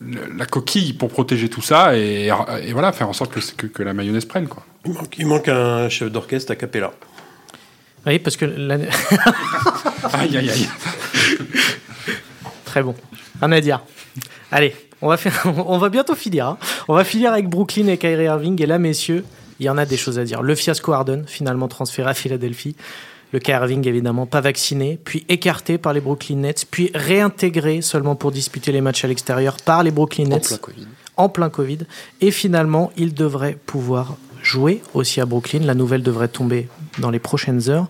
[0.00, 2.30] la coquille pour protéger tout ça et,
[2.62, 4.64] et, voilà faire en sorte que, que, la mayonnaise prenne quoi.
[4.84, 6.92] Il manque, il manque un chef d'orchestre à Capella.
[8.06, 8.44] Oui, parce que
[10.12, 10.68] aïe aïe aïe.
[12.64, 12.94] Très bon.
[13.42, 13.82] Un à dire.
[14.50, 16.46] Allez, on va, faire, on va bientôt finir.
[16.46, 16.58] Hein.
[16.88, 18.60] On va finir avec Brooklyn et Kyrie Irving.
[18.62, 19.24] Et là, messieurs,
[19.60, 20.42] il y en a des choses à dire.
[20.42, 22.76] Le fiasco Harden, finalement transféré à Philadelphie.
[23.32, 28.16] Le Kyrie Irving, évidemment, pas vacciné, puis écarté par les Brooklyn Nets, puis réintégré seulement
[28.16, 30.44] pour disputer les matchs à l'extérieur par les Brooklyn Nets.
[30.44, 30.86] En plein Covid.
[31.16, 31.78] En plein Covid.
[32.20, 35.60] Et finalement, il devrait pouvoir jouer aussi à Brooklyn.
[35.60, 36.68] La nouvelle devrait tomber
[36.98, 37.88] dans les prochaines heures.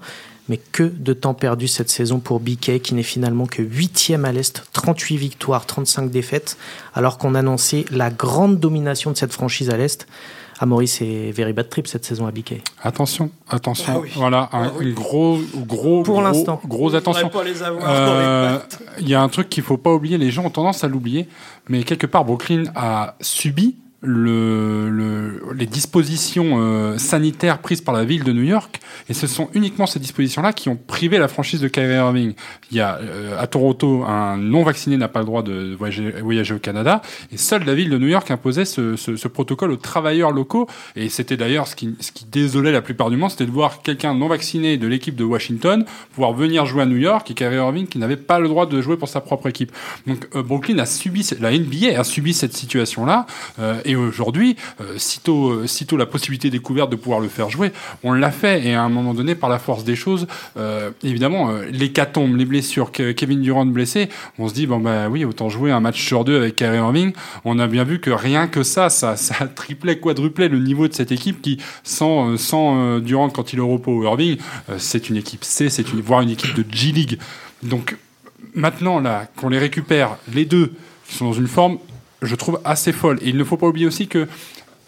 [0.48, 4.32] Mais que de temps perdu cette saison pour BK, qui n'est finalement que 8 à
[4.32, 6.56] l'Est, 38 victoires, 35 défaites,
[6.94, 10.06] alors qu'on annonçait la grande domination de cette franchise à l'Est.
[10.60, 12.62] Ah, Maurice, c'est very bad trip cette saison à BK.
[12.82, 14.02] Attention, attention.
[14.04, 17.30] Ah voilà, un, ah gros, gros, pour l'instant, gros attention.
[17.86, 18.58] Euh,
[18.98, 20.18] il y a un truc qu'il faut pas oublier.
[20.18, 21.28] Les gens ont tendance à l'oublier,
[21.68, 28.04] mais quelque part, Brooklyn a subi le, le, les dispositions euh, sanitaires prises par la
[28.04, 31.60] ville de New York, et ce sont uniquement ces dispositions-là qui ont privé la franchise
[31.60, 32.34] de Kyrie Irving.
[32.70, 36.12] Il y a euh, à Toronto un non vacciné n'a pas le droit de voyager,
[36.22, 39.72] voyager, au Canada, et seule la ville de New York imposait ce, ce, ce protocole
[39.72, 40.68] aux travailleurs locaux.
[40.94, 43.82] Et c'était d'ailleurs ce qui, ce qui désolait la plupart du monde, c'était de voir
[43.82, 47.56] quelqu'un non vacciné de l'équipe de Washington pouvoir venir jouer à New York et Kyrie
[47.56, 49.72] Irving qui n'avait pas le droit de jouer pour sa propre équipe.
[50.06, 53.26] Donc euh, Brooklyn a subi, la NBA a subi cette situation-là.
[53.88, 57.72] Et aujourd'hui, euh, sitôt, euh, sitôt la possibilité découverte de pouvoir le faire jouer,
[58.04, 58.66] on l'a fait.
[58.66, 60.26] Et à un moment donné, par la force des choses,
[60.58, 65.48] euh, évidemment, l'hécatombe, les blessures, Kevin Durant blessé, on se dit, bon, bah oui, autant
[65.48, 67.12] jouer un match sur deux avec Kyrie Irving.
[67.46, 70.92] On a bien vu que rien que ça, ça, ça triplait, quadruplait le niveau de
[70.92, 74.36] cette équipe qui, sans, sans Durant quand il est au repos, Irving,
[74.76, 77.18] c'est une équipe C, c'est une, voire une équipe de G-League.
[77.62, 77.96] Donc,
[78.54, 80.72] maintenant, là, qu'on les récupère, les deux,
[81.08, 81.78] qui sont dans une forme
[82.22, 83.18] je trouve assez folle.
[83.22, 84.26] Il ne faut pas oublier aussi que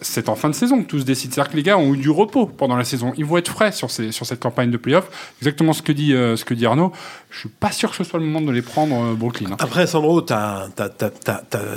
[0.01, 1.31] c'est en fin de saison que tout se décide.
[1.31, 3.13] C'est-à-dire que les gars ont eu du repos pendant la saison.
[3.17, 5.07] Ils vont être frais sur, ces, sur cette campagne de playoff.
[5.41, 6.91] Exactement ce que dit, euh, ce que dit Arnaud.
[7.29, 9.51] Je suis pas sûr que ce soit le moment de les prendre euh, Brooklyn.
[9.51, 9.57] Hein.
[9.59, 10.69] Après, Sandro, tu as,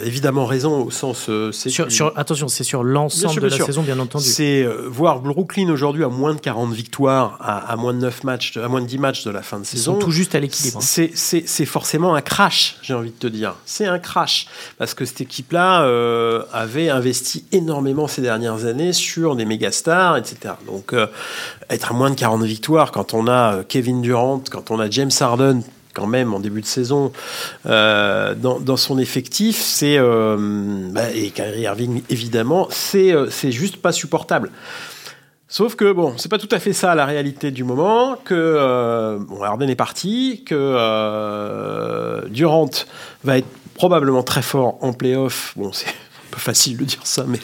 [0.04, 1.26] évidemment raison au sens.
[1.28, 4.24] Euh, sur, sur, attention, c'est sur l'ensemble de la saison, bien entendu.
[4.24, 8.68] C'est voir Brooklyn aujourd'hui à moins de 40 victoires, à, moins de 9 matchs, à
[8.68, 9.92] moins de 10 matchs de la fin de saison.
[9.92, 10.78] Ils sont tout juste à l'équilibre.
[10.78, 11.08] Hein.
[11.14, 13.54] C'est forcément un crash, j'ai envie de te dire.
[13.66, 14.46] C'est un crash.
[14.78, 15.84] Parce que cette équipe-là
[16.52, 20.54] avait investi énormément ces dernières années sur des méga stars, etc.
[20.66, 21.06] Donc, euh,
[21.68, 24.88] être à moins de 40 victoires quand on a euh, Kevin Durant, quand on a
[24.88, 25.62] James Harden
[25.94, 27.12] quand même en début de saison
[27.66, 34.50] euh, dans, son effectif, c'est bah, et Kyrie Irving évidemment, c'est c'est juste pas supportable.
[35.46, 38.16] Sauf que bon, c'est pas tout à fait ça la réalité du moment.
[38.24, 42.70] Que bon, Harden est parti, que Durant
[43.22, 45.52] va être probablement très fort en playoff.
[45.56, 45.94] Bon, c'est
[46.40, 47.38] facile de dire ça, mais,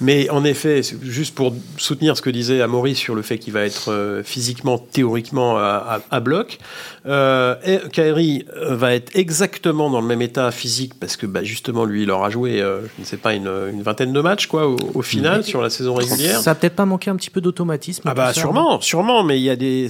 [0.00, 3.62] mais en effet, juste pour soutenir ce que disait Amaury sur le fait qu'il va
[3.62, 6.58] être euh, physiquement, théoriquement à, bloc,
[7.06, 7.54] euh,
[7.92, 12.02] Kairi euh, va être exactement dans le même état physique parce que bah, justement, lui,
[12.02, 15.44] il aura joué, euh, je ne sais pas, une, vingtaine de matchs quoi, au, final
[15.44, 16.40] sur la saison régulière.
[16.40, 18.02] Ça a peut-être pas manqué un petit peu d'automatisme.
[18.06, 19.88] Ah bah sûrement, sûrement, mais il y a des,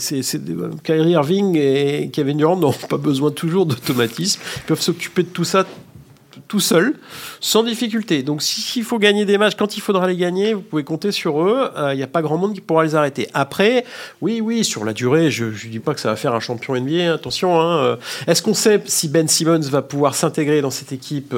[0.85, 4.41] Kyrie Irving et Kevin Durant n'ont pas besoin toujours d'automatisme.
[4.57, 5.65] Ils peuvent s'occuper de tout ça
[6.51, 6.95] tout seul,
[7.39, 8.25] sans difficulté.
[8.25, 11.41] Donc s'il faut gagner des matchs, quand il faudra les gagner, vous pouvez compter sur
[11.41, 11.71] eux.
[11.93, 13.29] Il n'y a pas grand monde qui pourra les arrêter.
[13.35, 13.85] Après,
[14.21, 16.75] oui, oui, sur la durée, je ne dis pas que ça va faire un champion
[16.75, 17.61] NBA, attention.
[17.61, 17.99] Hein.
[18.27, 21.33] Est-ce qu'on sait si Ben Simmons va pouvoir s'intégrer dans cette équipe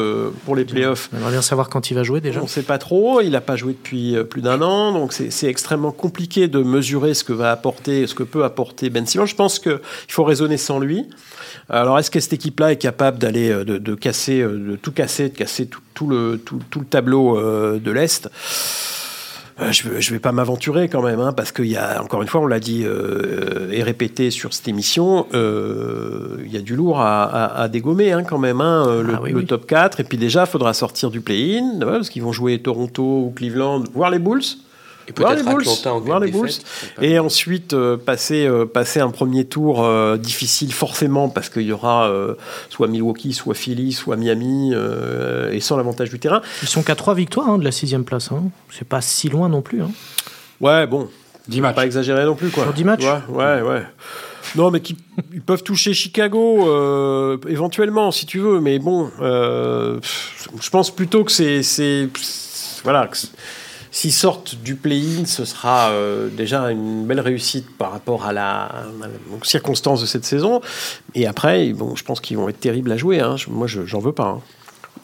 [0.47, 1.11] pour les playoffs?
[1.13, 2.41] On aimerait bien savoir quand il va jouer déjà.
[2.41, 3.21] On ne sait pas trop.
[3.21, 7.23] Il n'a pas joué depuis plus d'un an, donc c'est extrêmement compliqué de mesurer ce
[7.23, 9.27] que va apporter, ce que peut apporter Ben Simmons.
[9.27, 11.07] Je pense qu'il faut raisonner sans lui.
[11.69, 15.02] Alors, est-ce que cette équipe-là est capable d'aller euh, de, casser, euh, de tout casser,
[15.05, 18.29] de casser tout, le, tout, le tableau euh, de l'Est
[19.71, 22.41] je ne vais pas m'aventurer quand même, hein, parce qu'il y a, encore une fois,
[22.41, 22.85] on l'a dit
[23.71, 28.61] et répété sur cette émission, il y a du lourd à, dégommer hein, quand même,
[28.61, 30.01] hein, le, ah top 4.
[30.01, 33.85] Et puis déjà, il faudra sortir du play-in, parce qu'ils vont jouer Toronto ou Cleveland,
[33.95, 34.43] voire les Bulls.
[35.21, 35.23] Et
[36.01, 36.51] voir les Bulls.
[37.01, 41.73] Et ensuite euh, passer, euh, passer un premier tour euh, difficile forcément parce qu'il y
[41.73, 42.11] aura
[42.69, 44.75] soit Milwaukee, soit Philly, soit Miami
[45.53, 46.43] et sans l'avantage du terrain.
[46.63, 48.31] Ils sont qu'à trois victoires hein, de la sixième place.
[48.33, 48.45] Hein.
[48.71, 49.83] C'est pas si loin non plus.
[49.83, 49.91] Hein.
[50.61, 51.09] Ouais, bon.
[51.49, 51.75] 10 matchs.
[51.75, 52.65] Pas exagéré non plus quoi.
[52.65, 53.05] Sur 10 matchs.
[53.29, 53.83] Ouais, ouais.
[54.55, 54.83] Non, mais
[55.33, 62.09] ils peuvent toucher Chicago éventuellement si tu veux, mais bon, je pense plutôt que c'est
[62.85, 63.09] voilà.
[63.95, 68.87] S'ils sortent du play-in, ce sera euh, déjà une belle réussite par rapport à la,
[69.31, 70.63] aux circonstances de cette saison.
[71.15, 73.21] Et après, bon, je pense qu'ils vont être terribles à jouer.
[73.21, 73.37] Hein.
[73.49, 74.29] Moi, je, j'en veux pas.
[74.29, 74.41] Hein.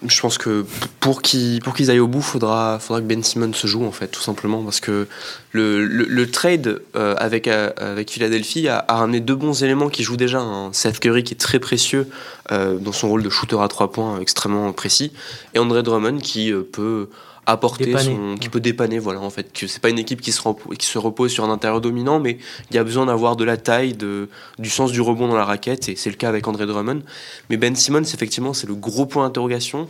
[0.06, 0.64] Je pense que
[1.00, 4.22] pour qu'ils aillent au bout, faudra faudra que Ben Simmons se joue en fait, tout
[4.22, 5.06] simplement parce que
[5.52, 10.38] le, trade euh, avec euh, avec Philadelphie a, ramené deux bons éléments qui jouent déjà.
[10.38, 12.06] un Seth Curry qui est très précieux
[12.50, 15.12] dans son rôle de shooter à trois points extrêmement précis
[15.54, 17.08] et André Drummond qui peut
[17.48, 19.52] apporter son, qui peut dépanner voilà en fait.
[19.52, 20.40] Que c'est pas une équipe qui se
[20.76, 22.38] qui se repose sur un intérieur dominant mais
[22.70, 24.28] il y a besoin d'avoir de la taille de
[24.58, 27.00] du sens du rebond dans la raquette et c'est le cas avec André Drummond.
[27.48, 29.88] Mais Ben Simmons effectivement c'est le gros point d'interrogation.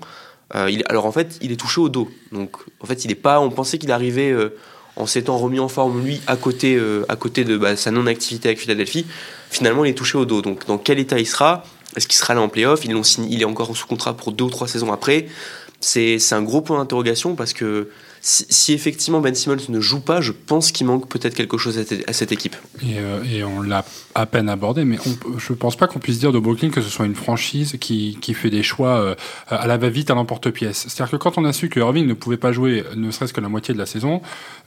[0.55, 2.09] Euh, il, alors en fait il est touché au dos.
[2.33, 4.57] Donc en fait il est pas on pensait qu'il arrivait euh,
[4.95, 8.07] en s'étant remis en forme lui à côté euh, à côté de bah, sa non
[8.07, 9.05] activité avec Philadelphie.
[9.51, 10.43] Finalement il est touché au dos.
[10.43, 11.65] Donc dans quel état il sera?
[11.97, 12.85] Est-ce qu'il sera là en playoff?
[12.85, 15.27] Ils l'ont il est encore sous contrat pour deux ou trois saisons après
[15.81, 17.89] c'est un gros point d'interrogation parce que
[18.21, 22.13] si, effectivement Ben Simmons ne joue pas, je pense qu'il manque peut-être quelque chose à,
[22.13, 22.57] cette équipe.
[22.83, 24.99] Et, euh, on l'a à peine abordé, mais
[25.39, 28.19] je ne pense pas qu'on puisse dire de Brooklyn que ce soit une franchise qui,
[28.35, 29.15] fait des choix euh,
[29.49, 30.87] à la va-vite, à l'emporte-pièce.
[30.89, 33.41] C'est-à-dire que quand on a su que Irving ne pouvait pas jouer ne serait-ce que
[33.41, 34.21] la moitié de la saison,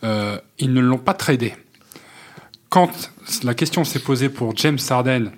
[0.03, 1.53] euh, ils ne l'ont pas tradé.
[2.69, 2.89] Quand
[3.43, 5.31] la question s'est posée pour James Harden,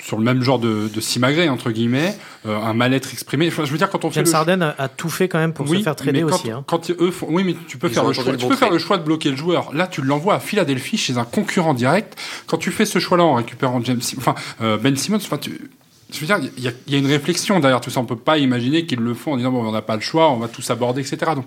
[0.00, 3.48] sur le même genre de, de simagrée entre guillemets, euh, un mal-être exprimé.
[3.48, 5.68] Enfin, je veux dire quand on fait James Harden a, tout fait quand même pour
[5.68, 6.50] se faire trader aussi.
[6.50, 6.64] Hein.
[6.66, 8.36] Quand eux font, oui, mais tu peux faire le choix.
[8.36, 9.72] Tu peux faire le choix de bloquer le joueur.
[9.74, 12.18] Là, tu l'envoies à Philadelphie chez un concurrent direct.
[12.46, 15.70] Quand tu fais ce choix-là en récupérant James, enfin euh, Ben Simmons, enfin tu
[16.12, 18.00] je veux dire, il y, y, a une réflexion derrière tout ça.
[18.00, 20.32] On peut pas imaginer qu'ils le font en disant bon, on n'a pas le choix,
[20.32, 21.32] on va tous aborder, etc.
[21.36, 21.46] Donc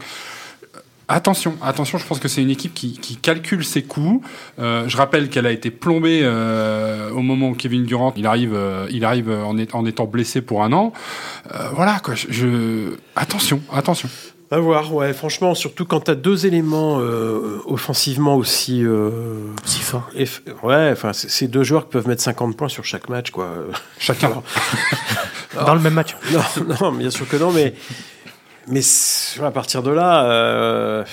[1.09, 4.25] Attention, attention, je pense que c'est une équipe qui, calcule ses coups.
[4.57, 8.53] Euh, je rappelle qu'elle a été plombée euh, au moment où Kevin Durant il arrive,
[8.53, 10.93] euh, il arrive en, en, étant blessé pour un an.
[11.73, 12.15] voilà quoi.
[12.15, 14.09] Je, attention, attention.
[14.49, 15.13] À voir, ouais.
[15.13, 16.97] Franchement, surtout quand tu as deux éléments
[17.65, 18.85] offensivement aussi,
[19.65, 20.09] si forts.
[20.63, 23.51] Ouais, enfin, c'est deux joueurs qui peuvent mettre 50 points sur chaque match, quoi.
[23.99, 24.41] Chacun.
[25.65, 26.15] Dans le même match.
[26.31, 27.73] Non, non, bien sûr que non, mais
[28.67, 28.81] mais
[29.41, 31.03] à partir de là, euh,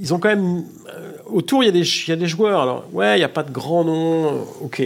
[0.00, 0.64] ils ont quand même.
[0.88, 2.62] Euh, autour, il y, a des, y a des joueurs.
[2.62, 4.82] Alors, ouais, il n'y a pas de grands noms, ok.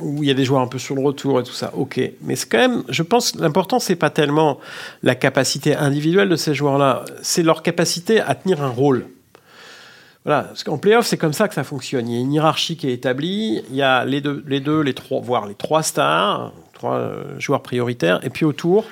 [0.00, 2.00] Ou il y a des joueurs un peu sur le retour et tout ça, ok.
[2.22, 4.58] Mais c'est quand même, je pense, l'important, c'est pas tellement
[5.02, 9.06] la capacité individuelle de ces joueurs-là, c'est leur capacité à tenir un rôle.
[10.24, 12.08] Voilà, parce qu'en playoff, c'est comme ça que ça fonctionne.
[12.08, 14.80] Il y a une hiérarchie qui est établie, il y a les deux, les, deux,
[14.80, 18.84] les trois, voire les trois stars, trois euh, joueurs prioritaires, et puis autour,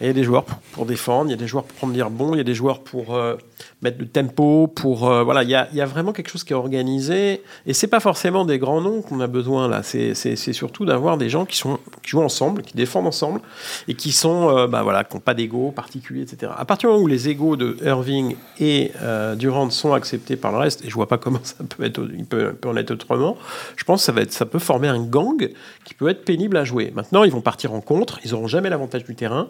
[0.00, 2.02] il y a des joueurs pour, défendre, il y a des joueurs pour prendre des
[2.02, 3.36] rebonds, il y a des joueurs pour euh,
[3.80, 7.42] mettre du tempo, pour euh, voilà, il y a, vraiment quelque chose qui est organisé.
[7.66, 9.82] Et c'est pas forcément des grands noms qu'on a besoin là.
[9.82, 13.40] C'est surtout d'avoir des gens qui sont qui jouent ensemble, qui défendent ensemble
[13.88, 16.52] et qui sont euh, bah voilà, qui n'ont pas d'ego particulier, etc.
[16.54, 18.92] À partir du moment où les égos de Irving et
[19.36, 22.26] Durant sont acceptés par le reste, et je vois pas comment ça peut être, il
[22.26, 23.38] peut, peut en être autrement.
[23.76, 25.48] Je pense que ça va être, ça peut former un gang
[25.84, 26.92] qui peut être pénible à jouer.
[26.94, 29.48] Maintenant, ils vont partir en contre, ils auront jamais l'avantage du terrain.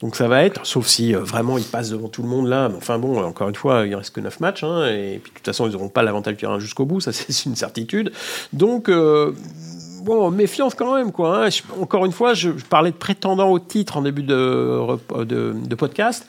[0.00, 2.70] Donc ça va être, sauf si euh, vraiment ils passent devant tout le monde là,
[2.76, 5.46] enfin bon, encore une fois, il reste que 9 matchs, hein, et puis de toute
[5.46, 8.12] façon, ils n'auront pas l'avantage du terrain jusqu'au bout, ça c'est une certitude.
[8.52, 9.32] Donc, euh,
[10.02, 11.46] bon, méfiance quand même, quoi.
[11.46, 11.48] Hein.
[11.80, 16.26] encore une fois, je, parlais de prétendant au titre en début de, de, podcast.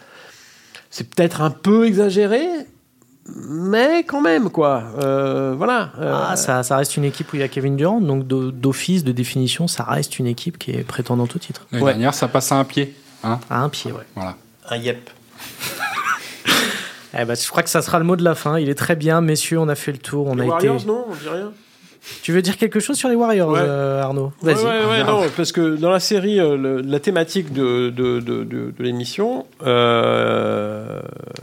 [0.89, 2.47] C'est peut-être un peu exagéré,
[3.27, 4.83] mais quand même, quoi.
[4.99, 5.91] Euh, voilà.
[6.01, 9.11] Ah, ça, ça, reste une équipe où il y a Kevin Durant, donc d'office, de
[9.11, 11.67] définition, ça reste une équipe qui est prétendante au titre.
[11.71, 12.95] L'année dernière, ça passe à un pied.
[13.27, 14.03] Hein à un pied, ouais.
[14.15, 14.35] Voilà.
[14.69, 15.09] Un yep.
[17.19, 18.59] Eh ben, je crois que ça sera le mot de la fin.
[18.59, 19.59] Il est très bien, messieurs.
[19.59, 20.27] On a fait le tour.
[20.27, 20.85] On les a Warriors, été.
[20.85, 21.51] non On dit rien
[22.21, 23.59] Tu veux dire quelque chose sur les Warriors, Ouais.
[23.63, 24.65] euh, Arnaud Ouais, Vas-y.
[24.65, 28.43] ouais, ouais, non, parce que dans la série, euh, le- la thématique de, de, de,
[28.43, 30.99] de- de l'émission, euh,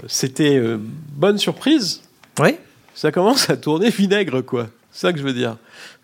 [0.07, 2.03] c'était euh, bonne surprise.
[2.39, 2.57] Oui
[2.95, 4.67] Ça commence à tourner vinaigre, quoi.
[4.97, 5.57] C'est ça que je veux dire.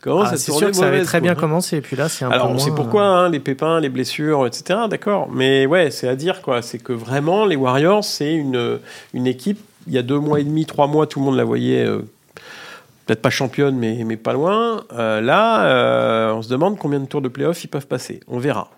[0.02, 1.28] Commence Ah, C'est sûr que ça avait très quoi.
[1.28, 1.76] bien commencé.
[1.76, 3.88] Et puis là, c'est un Alors, peu on sait pourquoi, euh, hein, les pépins, les
[3.88, 4.80] blessures, etc.
[4.90, 5.28] D'accord.
[5.32, 6.60] Mais ouais, c'est à dire, quoi.
[6.60, 8.80] C'est que vraiment, les Warriors, c'est une,
[9.14, 9.60] une équipe.
[9.86, 11.84] Il y a deux mois et demi, trois mois, tout le monde la voyait.
[11.86, 12.00] euh,
[13.06, 14.82] Peut-être pas championne, mais, mais pas loin.
[14.92, 18.20] Euh, là, euh, on se demande combien de tours de playoff ils peuvent passer.
[18.28, 18.70] On verra.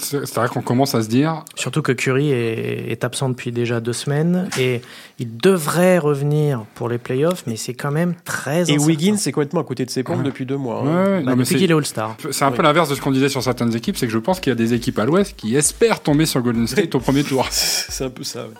[0.00, 3.80] C'est vrai qu'on commence à se dire, Surtout que Curry est, est absent depuis déjà
[3.80, 4.80] deux semaines et
[5.18, 8.84] il devrait revenir pour les playoffs, mais c'est quand même très Et incertain.
[8.84, 10.24] Wiggins, c'est complètement à côté de ses pompes Ouais.
[10.24, 10.82] depuis deux mois.
[10.82, 10.94] ouais, hein.
[10.94, 12.16] ouais, Bah, non, mais depuis c'est- qu'il est All-Star.
[12.30, 12.64] c'est un peu Oui.
[12.64, 14.56] l'inverse de ce qu'on disait sur certaines équipes, c'est que je pense qu'il y a
[14.56, 17.46] des équipes à l'Ouest qui espèrent tomber sur Golden State au premier tour.
[17.50, 18.42] C'est un peu ça.
[18.42, 18.54] ouais.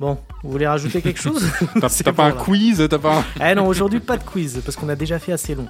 [0.00, 1.46] Bon, vous voulez rajouter quelque chose?
[1.80, 3.50] T'as pas un quiz, t'as pas un...
[3.52, 5.68] Eh non, aujourd'hui pas de quiz parce qu'on a déjà fait assez long.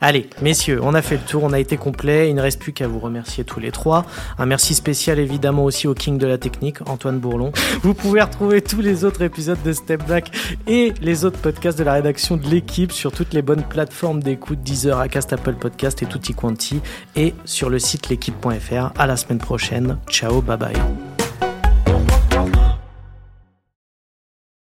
[0.00, 2.30] Allez, messieurs, on a fait le tour, on a été complet.
[2.30, 4.04] Il ne reste plus qu'à vous remercier tous les trois.
[4.38, 7.52] Un merci spécial évidemment aussi au King de la technique, Antoine Bourlon.
[7.82, 10.30] Vous pouvez retrouver tous les autres épisodes de Step Back
[10.66, 14.62] et les autres podcasts de la rédaction de l'équipe sur toutes les bonnes plateformes d'écoute,
[14.62, 16.80] Deezer, Acast, Apple Podcast et Tutti Quanti,
[17.16, 18.92] et sur le site l'équipe.fr.
[18.96, 19.98] À la semaine prochaine.
[20.08, 21.17] Ciao, bye bye.